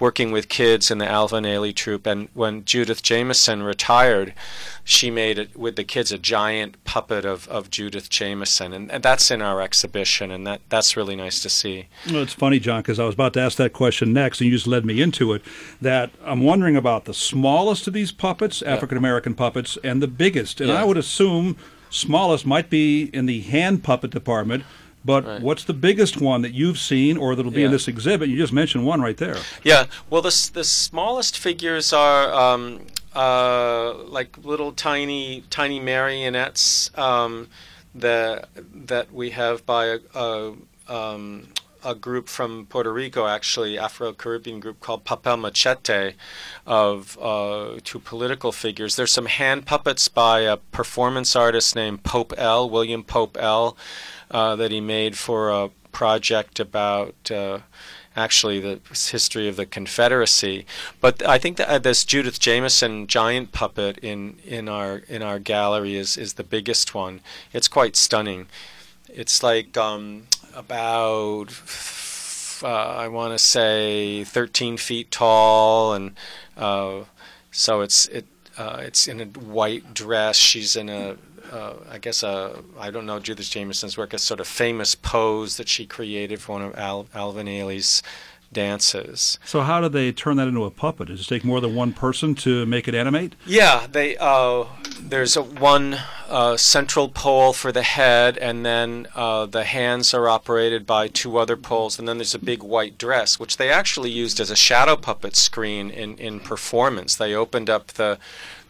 working 0.00 0.32
with 0.32 0.48
kids 0.48 0.90
in 0.90 0.98
the 0.98 1.06
Alvin 1.06 1.44
Ailey 1.44 1.72
troupe. 1.72 2.04
And 2.04 2.30
when 2.34 2.64
Judith 2.64 3.00
Jamison 3.00 3.62
retired, 3.62 4.34
she 4.82 5.08
made 5.08 5.38
it 5.38 5.56
with 5.56 5.76
the 5.76 5.84
kids 5.84 6.10
a 6.10 6.18
giant 6.18 6.82
puppet 6.82 7.24
of, 7.24 7.46
of 7.46 7.70
Judith 7.70 8.10
Jamison, 8.10 8.72
and, 8.72 8.90
and 8.90 9.04
that's 9.04 9.30
in 9.30 9.40
our 9.40 9.60
exhibition, 9.60 10.32
and 10.32 10.44
that, 10.48 10.62
that's 10.68 10.96
really 10.96 11.14
nice 11.14 11.40
to 11.42 11.48
see. 11.48 11.86
Well, 12.10 12.22
it's 12.22 12.32
funny, 12.32 12.58
John, 12.58 12.80
because 12.80 12.98
I 12.98 13.04
was 13.04 13.14
about 13.14 13.34
to 13.34 13.40
ask 13.40 13.56
that 13.58 13.72
question 13.72 14.12
next, 14.12 14.40
and 14.40 14.50
you 14.50 14.56
just 14.56 14.66
led 14.66 14.84
me 14.84 15.00
into 15.00 15.32
it. 15.32 15.42
That 15.80 16.10
I'm 16.24 16.40
wondering 16.40 16.74
about 16.74 16.87
the 17.04 17.14
smallest 17.14 17.86
of 17.86 17.92
these 17.92 18.12
puppets, 18.12 18.62
African 18.62 18.98
American 18.98 19.34
puppets, 19.34 19.78
and 19.82 20.02
the 20.02 20.08
biggest, 20.08 20.60
and. 20.60 20.70
I 20.70 20.84
would 20.84 20.96
assume 20.96 21.56
smallest 21.90 22.44
might 22.44 22.68
be 22.68 23.04
in 23.14 23.26
the 23.26 23.40
hand 23.40 23.82
puppet 23.82 24.10
department 24.10 24.62
but 25.04 25.24
right. 25.24 25.40
what's 25.40 25.64
the 25.64 25.72
biggest 25.72 26.20
one 26.20 26.42
that 26.42 26.52
you've 26.52 26.78
seen 26.78 27.16
or 27.16 27.34
that'll 27.34 27.50
be 27.50 27.60
yeah. 27.60 27.66
in 27.66 27.72
this 27.72 27.88
exhibit? 27.88 28.28
You 28.28 28.36
just 28.36 28.52
mentioned 28.52 28.84
one 28.84 29.00
right 29.00 29.16
there. 29.16 29.36
Yeah. 29.62 29.86
Well, 30.10 30.22
the, 30.22 30.50
the 30.52 30.64
smallest 30.64 31.38
figures 31.38 31.92
are 31.92 32.32
um, 32.34 32.86
uh, 33.14 33.94
like 34.04 34.36
little 34.44 34.72
tiny, 34.72 35.44
tiny 35.50 35.80
marionettes 35.80 36.90
um, 36.98 37.48
that, 37.94 38.48
that 38.54 39.12
we 39.12 39.30
have 39.30 39.64
by 39.64 39.86
a, 39.86 39.98
a, 40.14 40.54
um, 40.88 41.48
a 41.84 41.94
group 41.94 42.28
from 42.28 42.66
Puerto 42.66 42.92
Rico, 42.92 43.26
actually, 43.26 43.78
Afro 43.78 44.12
Caribbean 44.12 44.60
group 44.60 44.80
called 44.80 45.04
Papel 45.04 45.38
Machete, 45.40 46.14
of 46.66 47.18
uh, 47.20 47.78
two 47.84 47.98
political 47.98 48.52
figures. 48.52 48.96
There's 48.96 49.12
some 49.12 49.26
hand 49.26 49.66
puppets 49.66 50.08
by 50.08 50.40
a 50.40 50.56
performance 50.56 51.34
artist 51.36 51.74
named 51.74 52.02
Pope 52.02 52.32
L, 52.36 52.68
William 52.68 53.02
Pope 53.02 53.36
L 53.38 53.76
uh, 54.30 54.56
that 54.56 54.70
he 54.70 54.80
made 54.80 55.16
for 55.16 55.50
a 55.50 55.70
project 55.92 56.60
about 56.60 57.30
uh, 57.30 57.60
actually 58.14 58.60
the 58.60 58.80
history 58.92 59.48
of 59.48 59.56
the 59.56 59.66
Confederacy. 59.66 60.66
But 61.00 61.26
I 61.26 61.38
think 61.38 61.56
that 61.56 61.68
uh, 61.68 61.78
this 61.78 62.04
Judith 62.04 62.38
Jamison 62.38 63.06
giant 63.06 63.52
puppet 63.52 63.98
in, 63.98 64.38
in 64.44 64.68
our 64.68 64.98
in 65.08 65.22
our 65.22 65.38
gallery 65.38 65.96
is 65.96 66.16
is 66.16 66.34
the 66.34 66.44
biggest 66.44 66.94
one. 66.94 67.20
It's 67.52 67.68
quite 67.68 67.96
stunning. 67.96 68.46
It's 69.08 69.42
like 69.42 69.76
um, 69.76 70.26
about 70.58 71.52
uh, 72.62 72.66
I 72.66 73.06
want 73.08 73.32
to 73.32 73.38
say 73.38 74.24
13 74.24 74.76
feet 74.76 75.10
tall, 75.12 75.94
and 75.94 76.16
uh, 76.56 77.04
so 77.52 77.80
it's 77.80 78.06
it 78.06 78.26
uh, 78.58 78.80
it's 78.82 79.06
in 79.06 79.20
a 79.20 79.26
white 79.26 79.94
dress. 79.94 80.36
She's 80.36 80.74
in 80.74 80.88
a 80.88 81.16
uh, 81.52 81.74
I 81.88 81.98
guess 81.98 82.24
uh, 82.24 82.60
I 82.78 82.90
don't 82.90 83.06
know 83.06 83.20
Judith 83.20 83.46
Jamison's 83.46 83.96
work, 83.96 84.12
a 84.12 84.18
sort 84.18 84.40
of 84.40 84.48
famous 84.48 84.94
pose 84.94 85.56
that 85.56 85.68
she 85.68 85.86
created 85.86 86.40
for 86.40 86.52
one 86.52 86.62
of 86.62 86.76
Al- 86.76 87.06
Alvin 87.14 87.46
Ailey's 87.46 88.02
dances. 88.52 89.38
So 89.44 89.60
how 89.60 89.80
do 89.80 89.88
they 89.88 90.12
turn 90.12 90.36
that 90.36 90.48
into 90.48 90.64
a 90.64 90.70
puppet? 90.70 91.08
Does 91.08 91.20
it 91.20 91.26
take 91.26 91.44
more 91.44 91.60
than 91.60 91.74
one 91.74 91.92
person 91.92 92.34
to 92.36 92.64
make 92.66 92.88
it 92.88 92.94
animate? 92.94 93.34
Yeah, 93.46 93.86
they 93.90 94.16
uh, 94.16 94.64
there's 95.00 95.36
a 95.36 95.42
one 95.42 95.98
uh, 96.28 96.56
central 96.56 97.08
pole 97.08 97.52
for 97.52 97.72
the 97.72 97.82
head, 97.82 98.36
and 98.38 98.64
then 98.64 99.06
uh, 99.14 99.46
the 99.46 99.64
hands 99.64 100.14
are 100.14 100.28
operated 100.28 100.86
by 100.86 101.08
two 101.08 101.38
other 101.38 101.56
poles, 101.56 101.98
and 101.98 102.08
then 102.08 102.18
there's 102.18 102.34
a 102.34 102.38
big 102.38 102.62
white 102.62 102.98
dress, 102.98 103.38
which 103.38 103.56
they 103.56 103.70
actually 103.70 104.10
used 104.10 104.40
as 104.40 104.50
a 104.50 104.56
shadow 104.56 104.96
puppet 104.96 105.36
screen 105.36 105.90
in 105.90 106.16
in 106.18 106.40
performance. 106.40 107.16
They 107.16 107.34
opened 107.34 107.70
up 107.70 107.88
the 107.88 108.18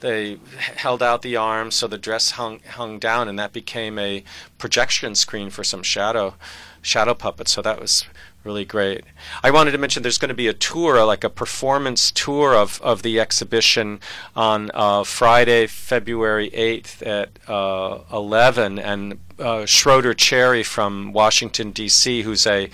they 0.00 0.38
held 0.76 1.02
out 1.02 1.22
the 1.22 1.36
arms 1.36 1.74
so 1.74 1.86
the 1.86 1.98
dress 1.98 2.32
hung 2.32 2.60
hung 2.60 2.98
down, 2.98 3.28
and 3.28 3.38
that 3.38 3.52
became 3.52 3.98
a 3.98 4.24
projection 4.58 5.14
screen 5.14 5.50
for 5.50 5.64
some 5.64 5.82
shadow 5.82 6.34
shadow 6.82 7.14
puppets. 7.14 7.52
So 7.52 7.62
that 7.62 7.80
was 7.80 8.04
really 8.44 8.64
great. 8.64 9.04
I 9.42 9.50
wanted 9.50 9.72
to 9.72 9.78
mention 9.78 10.02
there's 10.02 10.18
going 10.18 10.30
to 10.30 10.34
be 10.34 10.48
a 10.48 10.54
tour, 10.54 11.04
like 11.04 11.24
a 11.24 11.28
performance 11.30 12.10
tour 12.10 12.54
of, 12.54 12.80
of 12.82 13.02
the 13.02 13.20
exhibition 13.20 14.00
on 14.34 14.70
uh, 14.72 15.04
Friday, 15.04 15.66
February 15.66 16.50
8th 16.50 17.06
at 17.06 17.30
uh, 17.48 18.00
11. 18.12 18.78
And 18.78 19.18
uh, 19.38 19.66
Schroeder 19.66 20.14
Cherry 20.14 20.62
from 20.62 21.12
Washington, 21.12 21.72
D.C., 21.72 22.22
who's 22.22 22.46
a 22.46 22.70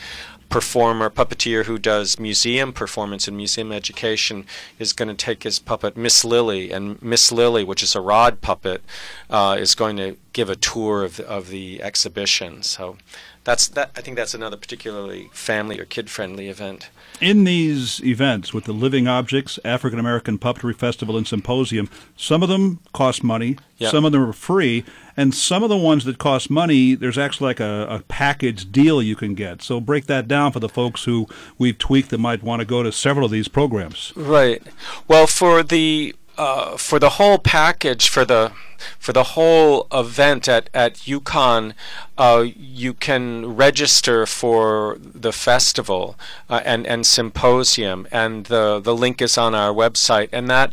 performer, 0.54 1.10
puppeteer 1.10 1.64
who 1.64 1.76
does 1.76 2.16
museum 2.16 2.72
performance 2.72 3.26
and 3.26 3.36
museum 3.36 3.72
education 3.72 4.46
is 4.78 4.92
going 4.92 5.08
to 5.08 5.14
take 5.14 5.42
his 5.42 5.58
puppet 5.58 5.96
Miss 5.96 6.24
Lily, 6.24 6.70
and 6.70 7.02
Miss 7.02 7.32
Lily, 7.32 7.64
which 7.64 7.82
is 7.82 7.96
a 7.96 8.00
rod 8.00 8.40
puppet, 8.40 8.84
uh, 9.28 9.56
is 9.58 9.74
going 9.74 9.96
to 9.96 10.16
give 10.32 10.48
a 10.48 10.54
tour 10.54 11.02
of 11.02 11.18
of 11.18 11.48
the 11.48 11.82
exhibition. 11.82 12.62
So 12.62 12.96
that's 13.42 13.66
that. 13.66 13.90
I 13.96 14.00
think 14.00 14.16
that's 14.16 14.32
another 14.32 14.56
particularly 14.56 15.28
family 15.32 15.80
or 15.80 15.86
kid 15.86 16.08
friendly 16.08 16.48
event. 16.48 16.88
In 17.20 17.44
these 17.44 18.03
events 18.05 18.53
with 18.53 18.64
the 18.64 18.72
Living 18.72 19.07
Objects 19.07 19.59
African 19.64 19.98
American 19.98 20.37
Puppetry 20.37 20.74
Festival 20.74 21.16
and 21.16 21.27
Symposium, 21.27 21.88
some 22.16 22.42
of 22.42 22.48
them 22.48 22.81
cost 22.92 23.22
money, 23.22 23.57
Yeah. 23.79 23.90
some 23.90 24.05
of 24.05 24.12
them 24.12 24.22
are 24.29 24.33
free, 24.33 24.85
and 25.16 25.33
some 25.35 25.62
of 25.62 25.68
the 25.68 25.77
ones 25.77 26.05
that 26.05 26.18
cost 26.18 26.50
money, 26.50 26.94
there's 26.94 27.16
actually 27.16 27.46
like 27.50 27.61
a, 27.61 27.87
a 27.88 28.00
package 28.09 28.70
deal 28.70 29.00
you 29.00 29.14
can 29.16 29.35
get. 29.35 29.62
So 29.62 29.81
break 29.81 30.07
that 30.07 30.27
down 30.27 30.50
for 30.53 30.59
the 30.61 30.68
folks 30.68 31.05
who 31.05 31.29
we've 31.57 31.79
tweaked 31.79 32.11
that 32.11 32.18
might 32.18 32.42
want 32.42 32.61
to 32.61 32.66
go 32.66 32.83
to 32.83 32.90
several 32.90 33.24
of 33.27 33.31
these 33.31 33.48
programs. 33.48 34.12
Right. 34.16 34.62
Well, 35.07 35.27
for 35.29 35.62
the 35.62 36.14
uh, 36.36 36.76
for 36.76 36.98
the 36.98 37.10
whole 37.10 37.38
package 37.38 38.08
for 38.08 38.24
the 38.24 38.52
for 38.98 39.12
the 39.12 39.24
whole 39.34 39.86
event 39.92 40.48
at 40.48 40.68
at 40.74 40.94
UConn, 40.94 41.74
uh, 42.18 42.44
you 42.56 42.92
can 42.94 43.56
register 43.56 44.26
for 44.26 44.98
the 45.00 45.32
festival 45.32 46.16
uh, 46.50 46.60
and 46.64 46.86
and 46.86 47.06
symposium, 47.06 48.06
and 48.10 48.46
the 48.46 48.80
the 48.80 48.94
link 48.94 49.22
is 49.22 49.38
on 49.38 49.54
our 49.54 49.72
website, 49.72 50.28
and 50.32 50.50
that 50.50 50.72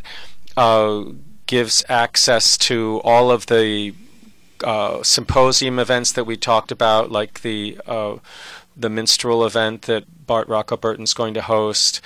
uh, 0.57 1.03
gives 1.45 1.83
access 1.87 2.57
to 2.57 2.99
all 3.03 3.31
of 3.31 3.45
the 3.47 3.93
uh, 4.63 5.01
symposium 5.03 5.79
events 5.79 6.11
that 6.11 6.25
we 6.25 6.37
talked 6.37 6.71
about, 6.71 7.11
like 7.11 7.41
the 7.41 7.77
the 8.75 8.89
minstrel 8.89 9.45
event 9.45 9.83
that 9.83 10.25
Bart 10.25 10.47
Roccoberton's 10.47 11.13
going 11.13 11.33
to 11.33 11.41
host, 11.41 12.01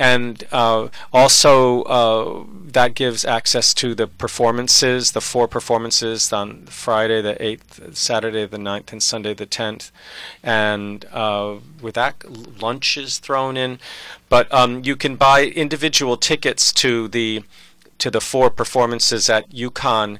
and 0.00 0.44
uh, 0.50 0.88
also 1.12 1.82
uh, 1.82 2.44
that 2.72 2.94
gives 2.94 3.22
access 3.22 3.74
to 3.74 3.94
the 3.94 4.06
performances, 4.06 5.12
the 5.12 5.20
four 5.20 5.46
performances 5.46 6.32
on 6.32 6.64
Friday 6.64 7.20
the 7.20 7.40
eighth, 7.44 7.94
Saturday 7.94 8.46
the 8.46 8.56
9th, 8.56 8.92
and 8.92 9.02
Sunday 9.02 9.34
the 9.34 9.44
tenth, 9.44 9.92
and 10.42 11.04
uh, 11.12 11.56
with 11.82 11.96
that 11.96 12.24
lunch 12.62 12.96
is 12.96 13.18
thrown 13.18 13.58
in, 13.58 13.78
but 14.30 14.50
um, 14.54 14.82
you 14.82 14.96
can 14.96 15.16
buy 15.16 15.44
individual 15.44 16.16
tickets 16.16 16.72
to 16.72 17.06
the 17.06 17.44
to 17.98 18.10
the 18.10 18.22
four 18.22 18.48
performances 18.48 19.28
at 19.28 19.50
UConn 19.50 20.18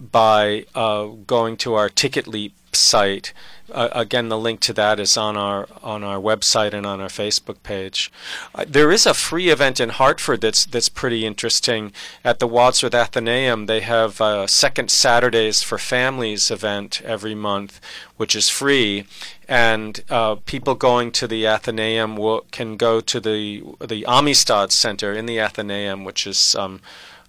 by 0.00 0.66
uh, 0.74 1.04
going 1.28 1.56
to 1.58 1.74
our 1.74 1.88
Ticket 1.88 2.26
Leap 2.26 2.52
site. 2.76 3.32
Uh, 3.72 3.88
again, 3.92 4.28
the 4.28 4.38
link 4.38 4.58
to 4.60 4.72
that 4.72 4.98
is 4.98 5.16
on 5.16 5.36
our 5.36 5.68
on 5.82 6.02
our 6.02 6.18
website 6.18 6.72
and 6.72 6.84
on 6.84 7.00
our 7.00 7.08
Facebook 7.08 7.62
page. 7.62 8.10
Uh, 8.54 8.64
there 8.66 8.90
is 8.90 9.06
a 9.06 9.14
free 9.14 9.48
event 9.48 9.78
in 9.78 9.90
Hartford 9.90 10.40
that's 10.40 10.64
that's 10.64 10.88
pretty 10.88 11.24
interesting 11.24 11.92
at 12.24 12.40
the 12.40 12.48
Wadsworth 12.48 12.92
Atheneum. 12.92 13.66
They 13.66 13.80
have 13.80 14.20
a 14.20 14.48
second 14.48 14.90
Saturdays 14.90 15.62
for 15.62 15.78
Families 15.78 16.50
event 16.50 17.00
every 17.04 17.34
month, 17.34 17.80
which 18.16 18.34
is 18.34 18.48
free, 18.48 19.06
and 19.48 20.02
uh, 20.10 20.36
people 20.46 20.74
going 20.74 21.12
to 21.12 21.28
the 21.28 21.44
Atheneum 21.44 22.18
will, 22.18 22.44
can 22.50 22.76
go 22.76 23.00
to 23.00 23.20
the 23.20 23.62
the 23.80 24.04
Amistad 24.06 24.72
Center 24.72 25.12
in 25.12 25.26
the 25.26 25.36
Atheneum, 25.36 26.04
which 26.04 26.26
is 26.26 26.56
um, 26.56 26.80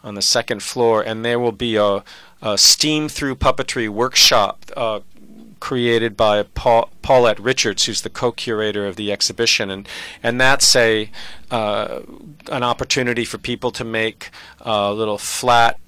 on 0.03 0.15
the 0.15 0.21
second 0.21 0.63
floor, 0.63 1.01
and 1.01 1.23
there 1.23 1.39
will 1.39 1.51
be 1.51 1.75
a, 1.75 2.03
a 2.41 2.57
steam 2.57 3.07
through 3.07 3.35
puppetry 3.35 3.87
workshop 3.87 4.65
uh, 4.75 5.01
created 5.61 6.17
by 6.17 6.43
Paul, 6.43 6.89
Paulette 7.01 7.39
Richards, 7.39 7.85
who's 7.85 8.01
the 8.01 8.09
co-curator 8.09 8.85
of 8.85 8.97
the 8.97 9.13
exhibition, 9.13 9.69
and 9.69 9.87
and 10.21 10.41
that's 10.41 10.75
a 10.75 11.09
uh, 11.49 12.01
an 12.51 12.63
opportunity 12.63 13.23
for 13.23 13.37
people 13.37 13.71
to 13.71 13.85
make 13.85 14.29
uh, 14.65 14.91
little 14.91 15.17
flat 15.17 15.79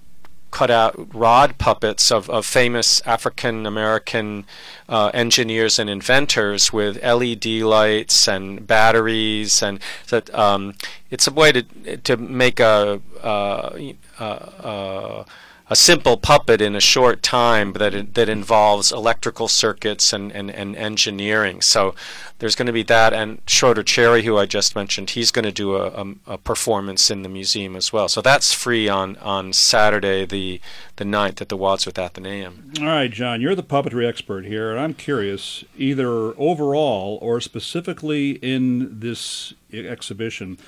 cut 0.52 0.70
out 0.70 0.94
rod 1.16 1.58
puppets 1.58 2.12
of, 2.12 2.30
of 2.30 2.46
famous 2.46 3.02
African 3.08 3.66
American 3.66 4.46
uh, 4.88 5.10
engineers 5.14 5.80
and 5.80 5.90
inventors 5.90 6.72
with 6.72 7.04
LED 7.04 7.46
lights 7.46 8.28
and 8.28 8.66
batteries, 8.66 9.64
and 9.64 9.80
that 10.10 10.34
um, 10.34 10.76
it's 11.10 11.28
a 11.28 11.34
way 11.34 11.52
to 11.52 11.98
to 11.98 12.16
make 12.16 12.60
a 12.60 13.02
uh, 13.22 13.76
uh, 14.20 15.24
a 15.70 15.76
simple 15.76 16.18
puppet 16.18 16.62
in 16.62 16.76
a 16.76 16.82
short 16.82 17.24
time 17.24 17.74
that 17.74 18.14
that 18.16 18.30
involves 18.30 18.92
electrical 18.92 19.48
circuits 19.48 20.12
and, 20.12 20.32
and, 20.32 20.52
and 20.52 20.76
engineering. 20.76 21.62
So 21.62 21.96
there's 22.40 22.56
going 22.56 22.68
to 22.68 22.74
be 22.74 22.84
that, 22.84 23.14
and 23.14 23.42
Schroeder 23.48 23.84
Cherry, 23.84 24.24
who 24.24 24.38
I 24.38 24.46
just 24.46 24.76
mentioned, 24.76 25.12
he's 25.12 25.32
going 25.32 25.46
to 25.46 25.52
do 25.52 25.78
a, 25.78 25.88
a, 25.88 26.16
a 26.34 26.38
performance 26.38 27.10
in 27.10 27.22
the 27.24 27.30
museum 27.30 27.76
as 27.78 27.94
well. 27.94 28.10
So 28.10 28.22
that's 28.22 28.54
free 28.54 28.90
on, 28.90 29.16
on 29.18 29.54
Saturday, 29.54 30.26
the 30.26 30.60
the 30.98 31.06
9th 31.06 31.42
at 31.42 31.50
the 31.50 31.58
Wadsworth 31.58 31.96
Atheneum. 31.96 32.80
All 32.80 32.86
right, 32.86 33.12
John, 33.12 33.42
you're 33.42 33.56
the 33.56 33.64
puppetry 33.64 34.08
expert 34.08 34.46
here, 34.46 34.72
and 34.72 34.80
I'm 34.80 34.94
curious, 34.94 35.64
either 35.78 36.38
overall 36.38 37.18
or 37.22 37.42
specifically 37.42 38.32
in 38.32 39.00
this 39.00 39.54
exhibition, 39.72 40.60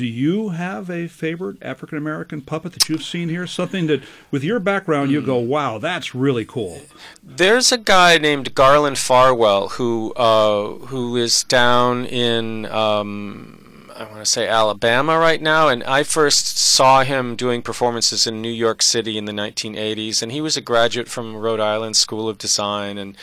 do 0.00 0.06
you 0.06 0.48
have 0.48 0.88
a 0.88 1.08
favorite 1.08 1.58
African 1.60 1.98
American 1.98 2.40
puppet 2.40 2.72
that 2.72 2.88
you've 2.88 3.02
seen 3.02 3.28
here? 3.28 3.46
Something 3.46 3.86
that, 3.88 4.02
with 4.30 4.42
your 4.42 4.58
background, 4.58 5.10
you 5.10 5.20
go, 5.20 5.36
wow, 5.36 5.76
that's 5.76 6.14
really 6.14 6.46
cool. 6.46 6.80
There's 7.22 7.70
a 7.70 7.76
guy 7.76 8.16
named 8.16 8.54
Garland 8.54 8.96
Farwell 8.96 9.68
who 9.68 10.14
uh, 10.14 10.86
who 10.86 11.16
is 11.16 11.44
down 11.44 12.06
in 12.06 12.64
um, 12.64 13.84
I 13.94 14.04
want 14.04 14.20
to 14.20 14.24
say 14.24 14.48
Alabama 14.48 15.18
right 15.18 15.42
now, 15.42 15.68
and 15.68 15.84
I 15.84 16.02
first 16.02 16.56
saw 16.56 17.04
him 17.04 17.36
doing 17.36 17.60
performances 17.60 18.26
in 18.26 18.40
New 18.40 18.48
York 18.48 18.80
City 18.80 19.18
in 19.18 19.26
the 19.26 19.32
1980s, 19.32 20.22
and 20.22 20.32
he 20.32 20.40
was 20.40 20.56
a 20.56 20.62
graduate 20.62 21.10
from 21.10 21.36
Rhode 21.36 21.60
Island 21.60 21.98
School 21.98 22.26
of 22.26 22.38
Design, 22.38 22.96
and 22.96 23.18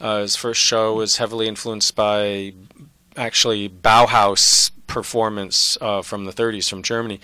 uh, 0.00 0.22
his 0.22 0.34
first 0.34 0.60
show 0.60 0.92
was 0.92 1.18
heavily 1.18 1.46
influenced 1.46 1.94
by 1.94 2.52
actually 3.16 3.68
Bauhaus 3.68 4.72
performance 4.86 5.76
uh, 5.80 6.02
from 6.02 6.24
the 6.24 6.32
30s 6.32 6.68
from 6.68 6.82
Germany. 6.82 7.20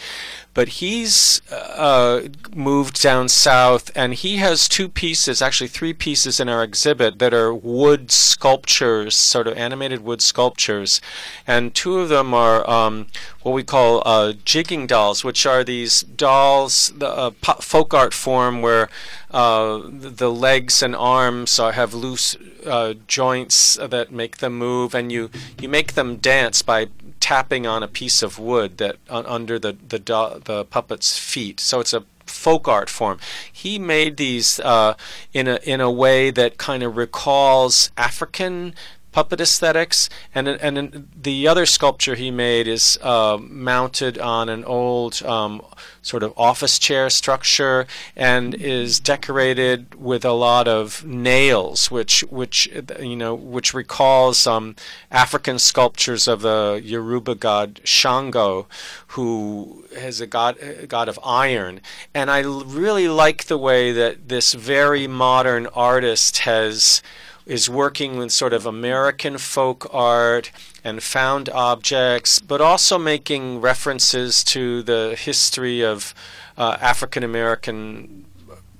But 0.55 0.69
he's 0.69 1.41
uh, 1.51 2.29
moved 2.55 3.03
down 3.03 3.29
south 3.29 3.91
and 3.97 4.15
he 4.15 4.37
has 4.37 4.69
two 4.69 4.89
pieces, 4.89 5.41
actually 5.41 5.69
three 5.69 5.93
pieces 5.93 6.39
in 6.39 6.49
our 6.49 6.63
exhibit 6.63 7.19
that 7.19 7.33
are 7.33 7.55
wood 7.55 8.11
sculptures, 8.11 9.15
sort 9.15 9.47
of 9.47 9.57
animated 9.57 10.05
wood 10.05 10.21
sculptures. 10.21 11.01
And 11.47 11.75
two 11.75 11.99
of 11.99 12.09
them 12.09 12.35
are 12.35 12.69
um, 12.69 13.07
what 13.43 13.53
we 13.53 13.63
call 13.63 14.03
uh, 14.05 14.35
jigging 14.45 14.87
dolls, 14.87 15.25
which 15.25 15.47
are 15.47 15.65
these 15.65 16.03
dolls, 16.03 16.93
the 16.97 17.09
uh, 17.09 17.31
folk 17.61 17.95
art 17.95 18.15
form 18.15 18.63
where 18.63 18.89
uh, 19.31 19.81
the 19.85 20.31
legs 20.31 20.83
and 20.83 20.95
arms 20.95 21.59
uh, 21.59 21.73
have 21.73 21.95
loose 21.95 22.37
uh, 22.67 22.95
joints 23.07 23.77
that 23.77 24.13
make 24.13 24.39
them 24.39 24.57
move, 24.59 24.95
and 24.95 25.11
you, 25.11 25.31
you 25.61 25.69
make 25.69 25.95
them 25.95 26.17
dance 26.17 26.63
by 26.63 26.89
tapping 27.23 27.67
on 27.69 27.85
a 27.85 27.89
piece 27.89 28.21
of 28.21 28.37
wood 28.39 28.79
that 28.79 28.97
un- 29.09 29.25
under 29.27 29.59
the 29.59 29.77
the, 29.89 29.99
do- 29.99 30.43
the 30.45 30.65
puppet's 30.65 31.17
feet. 31.19 31.61
So 31.61 31.79
it's 31.81 31.95
a 31.95 32.05
folk 32.27 32.67
art 32.67 32.91
form. 32.91 33.19
He 33.51 33.79
made 33.79 34.17
these 34.17 34.59
uh, 34.61 34.95
in 35.33 35.47
a 35.47 35.59
in 35.63 35.81
a 35.81 35.91
way 35.91 36.31
that 36.33 36.59
kind 36.59 36.83
of 36.83 36.97
recalls 36.97 37.91
African 37.97 38.75
puppet 39.13 39.41
aesthetics, 39.41 40.09
and 40.35 40.49
and 40.49 41.09
the 41.15 41.47
other 41.47 41.67
sculpture 41.67 42.15
he 42.15 42.31
made 42.31 42.67
is 42.67 42.99
uh, 43.03 43.39
mounted 43.41 44.19
on 44.19 44.49
an 44.49 44.65
old 44.65 45.23
um, 45.23 45.63
sort 46.01 46.23
of 46.23 46.33
office 46.37 46.79
chair 46.79 47.09
structure 47.11 47.87
and 48.17 48.55
is 48.55 48.99
decorated 48.99 49.95
with 49.95 50.25
a 50.25 50.33
lot 50.33 50.67
of 50.67 51.05
nails, 51.05 51.91
which 51.91 52.23
which 52.31 52.67
you 53.01 53.17
know 53.17 53.35
which 53.35 53.75
recalls 53.75 54.47
um, 54.47 54.75
African 55.11 55.59
sculptures 55.59 56.27
of 56.27 56.41
the 56.41 56.81
Yoruba 56.83 57.35
god 57.35 57.81
Shango, 57.85 58.67
who 59.09 59.85
is 59.93 60.21
a 60.21 60.27
god 60.27 60.57
a 60.61 60.87
god 60.87 61.09
of 61.09 61.21
iron. 61.23 61.81
And 62.15 62.31
I 62.31 62.41
really 62.41 63.09
like 63.09 63.45
the 63.45 63.59
way 63.59 63.93
that 63.93 64.29
this 64.29 64.55
very 64.55 65.07
modern 65.07 65.67
artist 65.69 66.39
has 66.39 67.03
is 67.47 67.69
working 67.69 68.17
with 68.17 68.31
sort 68.31 68.53
of 68.53 68.67
American 68.67 69.39
folk 69.39 69.89
art 69.93 70.51
and 70.85 71.03
found 71.03 71.49
objects, 71.49 72.41
but 72.41 72.61
also 72.61 72.99
making 72.99 73.61
references 73.61 74.45
to 74.45 74.83
the 74.83 75.17
history 75.19 75.85
of 75.85 76.15
uh, 76.57 76.77
African 76.81 77.23
American 77.23 78.25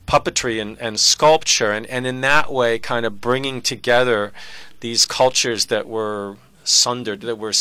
puppetry 0.07 0.61
and, 0.61 0.79
and 0.79 1.01
sculpture, 1.01 1.73
and, 1.73 1.87
and 1.87 2.07
in 2.07 2.21
that 2.21 2.53
way, 2.53 2.79
kind 2.79 3.07
of 3.07 3.21
bringing 3.21 3.63
together 3.63 4.33
these 4.81 5.07
cultures 5.07 5.67
that 5.67 5.89
were 5.89 6.37
sundered, 6.65 7.23
that 7.23 7.37
were 7.37 7.53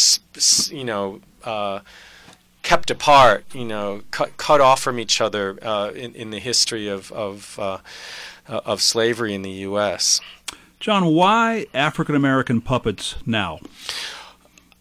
you 0.70 0.84
know. 0.84 1.22
Uh, 1.44 1.80
kept 2.64 2.92
apart, 2.92 3.44
you 3.54 3.66
know, 3.66 4.04
cut, 4.12 4.38
cut 4.38 4.62
off 4.62 4.80
from 4.80 5.00
each 5.00 5.20
other 5.20 5.58
uh, 5.64 5.90
in, 5.96 6.14
in 6.14 6.30
the 6.30 6.38
history 6.38 6.88
of 6.88 7.12
of, 7.12 7.58
uh, 7.58 7.80
of 8.48 8.84
slavery 8.84 9.34
in 9.34 9.42
the 9.42 9.66
U.S. 9.66 10.22
John, 10.82 11.06
why 11.06 11.68
African 11.76 12.16
American 12.16 12.60
puppets 12.60 13.16
now? 13.24 13.60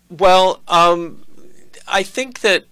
Well, 0.09 0.63
um, 0.67 1.25
I 1.87 2.03
think 2.03 2.41
that 2.41 2.65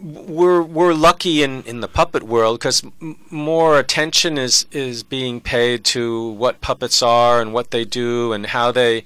we're 0.00 0.62
we're 0.62 0.94
lucky 0.94 1.42
in, 1.42 1.62
in 1.64 1.80
the 1.80 1.88
puppet 1.88 2.22
world 2.22 2.58
because 2.58 2.82
m- 3.02 3.18
more 3.30 3.78
attention 3.78 4.38
is 4.38 4.64
is 4.72 5.02
being 5.02 5.42
paid 5.42 5.84
to 5.84 6.30
what 6.30 6.62
puppets 6.62 7.02
are 7.02 7.42
and 7.42 7.52
what 7.52 7.70
they 7.70 7.84
do 7.84 8.32
and 8.32 8.46
how 8.46 8.72
they 8.72 9.04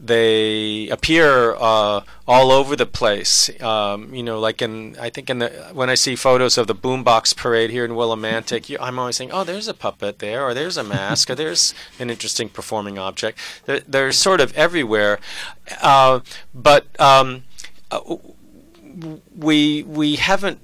they 0.00 0.88
appear 0.88 1.54
uh, 1.56 2.02
all 2.26 2.52
over 2.52 2.76
the 2.76 2.86
place. 2.86 3.50
Um, 3.62 4.14
you 4.14 4.22
know, 4.22 4.38
like 4.38 4.62
in 4.62 4.96
I 5.00 5.10
think 5.10 5.28
in 5.28 5.38
the 5.38 5.48
when 5.72 5.90
I 5.90 5.94
see 5.94 6.14
photos 6.14 6.56
of 6.56 6.66
the 6.66 6.74
boombox 6.74 7.36
parade 7.36 7.70
here 7.70 7.84
in 7.84 7.92
Willimantic, 7.92 8.68
you, 8.68 8.78
I'm 8.80 8.98
always 8.98 9.16
saying, 9.16 9.32
oh, 9.32 9.44
there's 9.44 9.68
a 9.68 9.74
puppet 9.74 10.18
there, 10.20 10.44
or 10.44 10.54
there's 10.54 10.76
a 10.76 10.84
mask, 10.84 11.30
or 11.30 11.34
there's 11.34 11.74
an 11.98 12.10
interesting 12.10 12.48
performing 12.48 12.98
object. 12.98 13.38
They're, 13.66 13.80
they're 13.80 14.12
sort 14.12 14.40
of 14.40 14.56
everywhere, 14.56 15.18
uh, 15.82 16.20
but. 16.54 16.86
Um, 17.00 17.44
uh, 17.90 18.00
we 19.36 19.82
we 19.84 20.16
haven't 20.16 20.58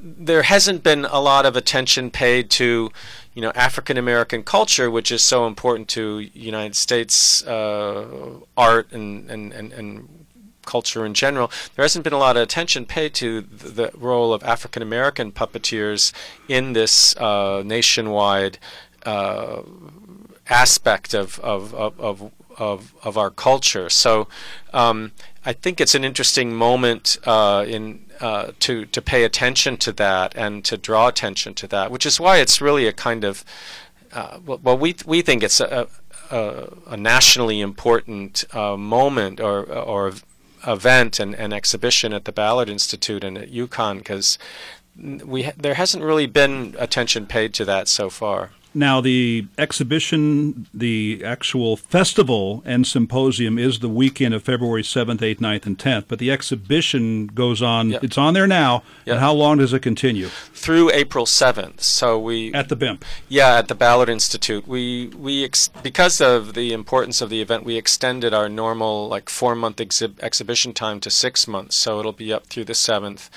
there 0.00 0.42
hasn't 0.42 0.82
been 0.82 1.04
a 1.04 1.20
lot 1.20 1.46
of 1.46 1.56
attention 1.56 2.10
paid 2.10 2.50
to 2.50 2.90
you 3.38 3.42
know 3.42 3.52
African 3.54 3.96
American 3.96 4.42
culture, 4.42 4.90
which 4.90 5.12
is 5.12 5.22
so 5.22 5.46
important 5.46 5.86
to 5.90 6.28
United 6.34 6.74
States 6.74 7.40
uh, 7.46 8.40
art 8.56 8.90
and, 8.90 9.30
and, 9.30 9.52
and, 9.52 9.72
and 9.72 10.26
culture 10.66 11.06
in 11.06 11.14
general, 11.14 11.48
there 11.76 11.84
hasn't 11.84 12.02
been 12.02 12.12
a 12.12 12.18
lot 12.18 12.36
of 12.36 12.42
attention 12.42 12.84
paid 12.84 13.14
to 13.14 13.42
the, 13.42 13.68
the 13.68 13.90
role 13.94 14.34
of 14.34 14.42
African 14.42 14.82
American 14.82 15.30
puppeteers 15.30 16.12
in 16.48 16.72
this 16.72 17.16
uh, 17.18 17.62
nationwide 17.64 18.58
uh, 19.06 19.62
aspect 20.48 21.14
of, 21.14 21.38
of, 21.38 21.72
of, 21.74 22.00
of, 22.00 22.32
of, 22.58 22.94
of 23.02 23.16
our 23.16 23.30
culture. 23.30 23.88
So 23.88 24.28
um, 24.72 25.12
I 25.44 25.52
think 25.52 25.80
it's 25.80 25.94
an 25.94 26.04
interesting 26.04 26.54
moment 26.54 27.16
uh, 27.24 27.64
in 27.66 28.04
uh, 28.20 28.50
to 28.58 28.84
to 28.86 29.00
pay 29.00 29.22
attention 29.22 29.76
to 29.76 29.92
that 29.92 30.36
and 30.36 30.64
to 30.64 30.76
draw 30.76 31.06
attention 31.06 31.54
to 31.54 31.68
that, 31.68 31.90
which 31.90 32.04
is 32.04 32.18
why 32.18 32.38
it's 32.38 32.60
really 32.60 32.86
a 32.86 32.92
kind 32.92 33.24
of 33.24 33.44
uh, 34.12 34.38
well, 34.44 34.76
we 34.76 34.96
we 35.06 35.22
think 35.22 35.42
it's 35.42 35.60
a, 35.60 35.86
a, 36.30 36.68
a 36.88 36.96
nationally 36.96 37.60
important 37.60 38.44
uh, 38.54 38.76
moment 38.76 39.40
or 39.40 39.64
or 39.64 40.12
event 40.66 41.20
and, 41.20 41.34
and 41.34 41.52
exhibition 41.52 42.12
at 42.12 42.24
the 42.24 42.32
Ballard 42.32 42.68
Institute 42.68 43.22
and 43.22 43.38
at 43.38 43.52
UConn 43.52 43.98
because 43.98 44.38
we 45.24 45.50
there 45.56 45.74
hasn't 45.74 46.02
really 46.02 46.26
been 46.26 46.74
attention 46.78 47.26
paid 47.26 47.54
to 47.54 47.64
that 47.64 47.88
so 47.88 48.10
far. 48.10 48.50
Now, 48.74 49.00
the 49.00 49.46
exhibition, 49.56 50.66
the 50.74 51.22
actual 51.24 51.76
festival 51.76 52.62
and 52.66 52.86
symposium 52.86 53.58
is 53.58 53.78
the 53.78 53.88
weekend 53.88 54.34
of 54.34 54.42
February 54.42 54.82
7th, 54.82 55.18
8th, 55.18 55.38
9th, 55.38 55.66
and 55.66 55.78
10th, 55.78 56.04
but 56.08 56.18
the 56.18 56.30
exhibition 56.30 57.28
goes 57.28 57.62
on. 57.62 57.90
Yep. 57.90 58.04
It's 58.04 58.18
on 58.18 58.34
there 58.34 58.46
now. 58.46 58.82
Yep. 59.04 59.14
And 59.14 59.20
how 59.20 59.32
long 59.32 59.58
does 59.58 59.72
it 59.72 59.80
continue? 59.80 60.28
Through 60.28 60.90
April 60.92 61.24
7th. 61.24 61.80
So 61.80 62.18
we 62.18 62.52
At 62.52 62.68
the 62.68 62.76
BIMP. 62.76 63.04
Yeah, 63.28 63.56
at 63.56 63.68
the 63.68 63.74
Ballard 63.74 64.08
Institute. 64.08 64.68
We 64.68 65.08
we 65.16 65.44
ex- 65.44 65.68
because 65.82 66.20
of 66.20 66.54
the 66.54 66.72
importance 66.72 67.20
of 67.20 67.30
the 67.30 67.40
event, 67.40 67.64
we 67.64 67.76
extended 67.76 68.34
our 68.34 68.48
normal 68.48 69.08
like 69.08 69.26
4-month 69.26 69.76
exhi- 69.76 70.18
exhibition 70.20 70.72
time 70.74 71.00
to 71.00 71.10
6 71.10 71.48
months. 71.48 71.74
So 71.76 71.98
it'll 72.00 72.12
be 72.12 72.32
up 72.32 72.46
through 72.46 72.64
the 72.64 72.74
7th 72.74 73.30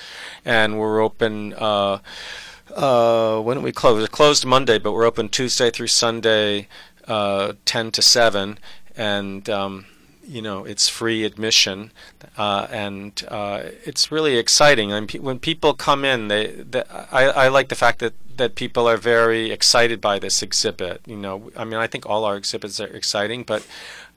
and 0.44 0.78
we're 0.78 1.00
open 1.00 1.54
uh, 1.54 1.98
uh, 2.76 3.40
when 3.40 3.62
we 3.62 3.72
close? 3.72 4.00
We're 4.00 4.06
closed 4.08 4.44
Monday, 4.44 4.78
but 4.78 4.92
we're 4.92 5.04
open 5.04 5.28
Tuesday 5.28 5.70
through 5.70 5.88
Sunday, 5.88 6.68
uh, 7.06 7.54
10 7.64 7.90
to 7.92 8.02
7. 8.02 8.58
And, 8.96 9.48
um, 9.48 9.86
you 10.26 10.42
know, 10.42 10.64
it's 10.64 10.88
free 10.88 11.24
admission. 11.24 11.92
Uh, 12.36 12.66
and 12.70 13.24
uh, 13.28 13.62
it's 13.84 14.10
really 14.10 14.36
exciting. 14.36 14.92
I 14.92 15.00
mean, 15.00 15.06
pe- 15.06 15.18
when 15.18 15.38
people 15.38 15.74
come 15.74 16.04
in, 16.04 16.28
they, 16.28 16.46
they 16.48 16.82
I, 17.10 17.24
I 17.26 17.48
like 17.48 17.68
the 17.68 17.74
fact 17.74 17.98
that, 17.98 18.14
that 18.36 18.54
people 18.54 18.88
are 18.88 18.96
very 18.96 19.50
excited 19.50 20.00
by 20.00 20.18
this 20.18 20.42
exhibit. 20.42 21.02
You 21.06 21.16
know, 21.16 21.50
I 21.56 21.64
mean, 21.64 21.74
I 21.74 21.86
think 21.86 22.06
all 22.06 22.24
our 22.24 22.36
exhibits 22.36 22.80
are 22.80 22.86
exciting, 22.86 23.42
but 23.42 23.66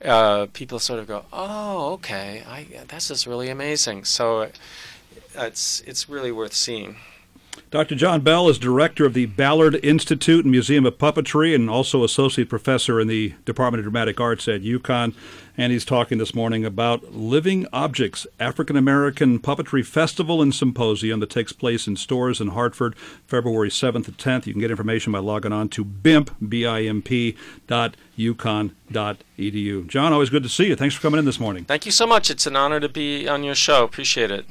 uh, 0.04 0.46
people 0.52 0.78
sort 0.78 1.00
of 1.00 1.06
go, 1.06 1.26
oh, 1.32 1.92
okay, 1.94 2.42
I, 2.48 2.66
this 2.88 3.10
is 3.10 3.26
really 3.26 3.50
amazing. 3.50 4.04
So 4.04 4.50
it's, 5.34 5.80
it's 5.86 6.08
really 6.08 6.32
worth 6.32 6.54
seeing. 6.54 6.96
Dr. 7.70 7.94
John 7.94 8.20
Bell 8.20 8.48
is 8.48 8.58
director 8.58 9.04
of 9.04 9.14
the 9.14 9.26
Ballard 9.26 9.78
Institute 9.82 10.44
and 10.44 10.52
Museum 10.52 10.86
of 10.86 10.98
Puppetry 10.98 11.54
and 11.54 11.68
also 11.68 12.04
associate 12.04 12.48
professor 12.48 13.00
in 13.00 13.08
the 13.08 13.34
Department 13.44 13.80
of 13.80 13.84
Dramatic 13.84 14.20
Arts 14.20 14.46
at 14.48 14.62
UConn. 14.62 15.14
And 15.58 15.72
he's 15.72 15.84
talking 15.84 16.18
this 16.18 16.34
morning 16.34 16.64
about 16.64 17.14
Living 17.14 17.66
Objects, 17.72 18.26
African 18.38 18.76
American 18.76 19.38
Puppetry 19.38 19.84
Festival 19.84 20.42
and 20.42 20.54
Symposium 20.54 21.20
that 21.20 21.30
takes 21.30 21.52
place 21.52 21.86
in 21.86 21.96
Storrs 21.96 22.40
in 22.40 22.48
Hartford, 22.48 22.96
February 23.26 23.70
7th 23.70 24.04
to 24.04 24.12
10th. 24.12 24.46
You 24.46 24.52
can 24.52 24.60
get 24.60 24.70
information 24.70 25.12
by 25.12 25.18
logging 25.18 25.52
on 25.52 25.68
to 25.70 25.84
BIMP, 25.84 26.30
B-I-M-P, 26.46 27.36
dot 27.66 27.96
UConn.edu. 28.18 29.86
John, 29.86 30.12
always 30.12 30.30
good 30.30 30.42
to 30.42 30.48
see 30.48 30.66
you. 30.66 30.76
Thanks 30.76 30.94
for 30.94 31.00
coming 31.00 31.18
in 31.18 31.24
this 31.24 31.40
morning. 31.40 31.64
Thank 31.64 31.86
you 31.86 31.92
so 31.92 32.06
much. 32.06 32.30
It's 32.30 32.46
an 32.46 32.56
honor 32.56 32.80
to 32.80 32.88
be 32.88 33.26
on 33.26 33.42
your 33.42 33.54
show. 33.54 33.82
Appreciate 33.82 34.30
it. 34.30 34.44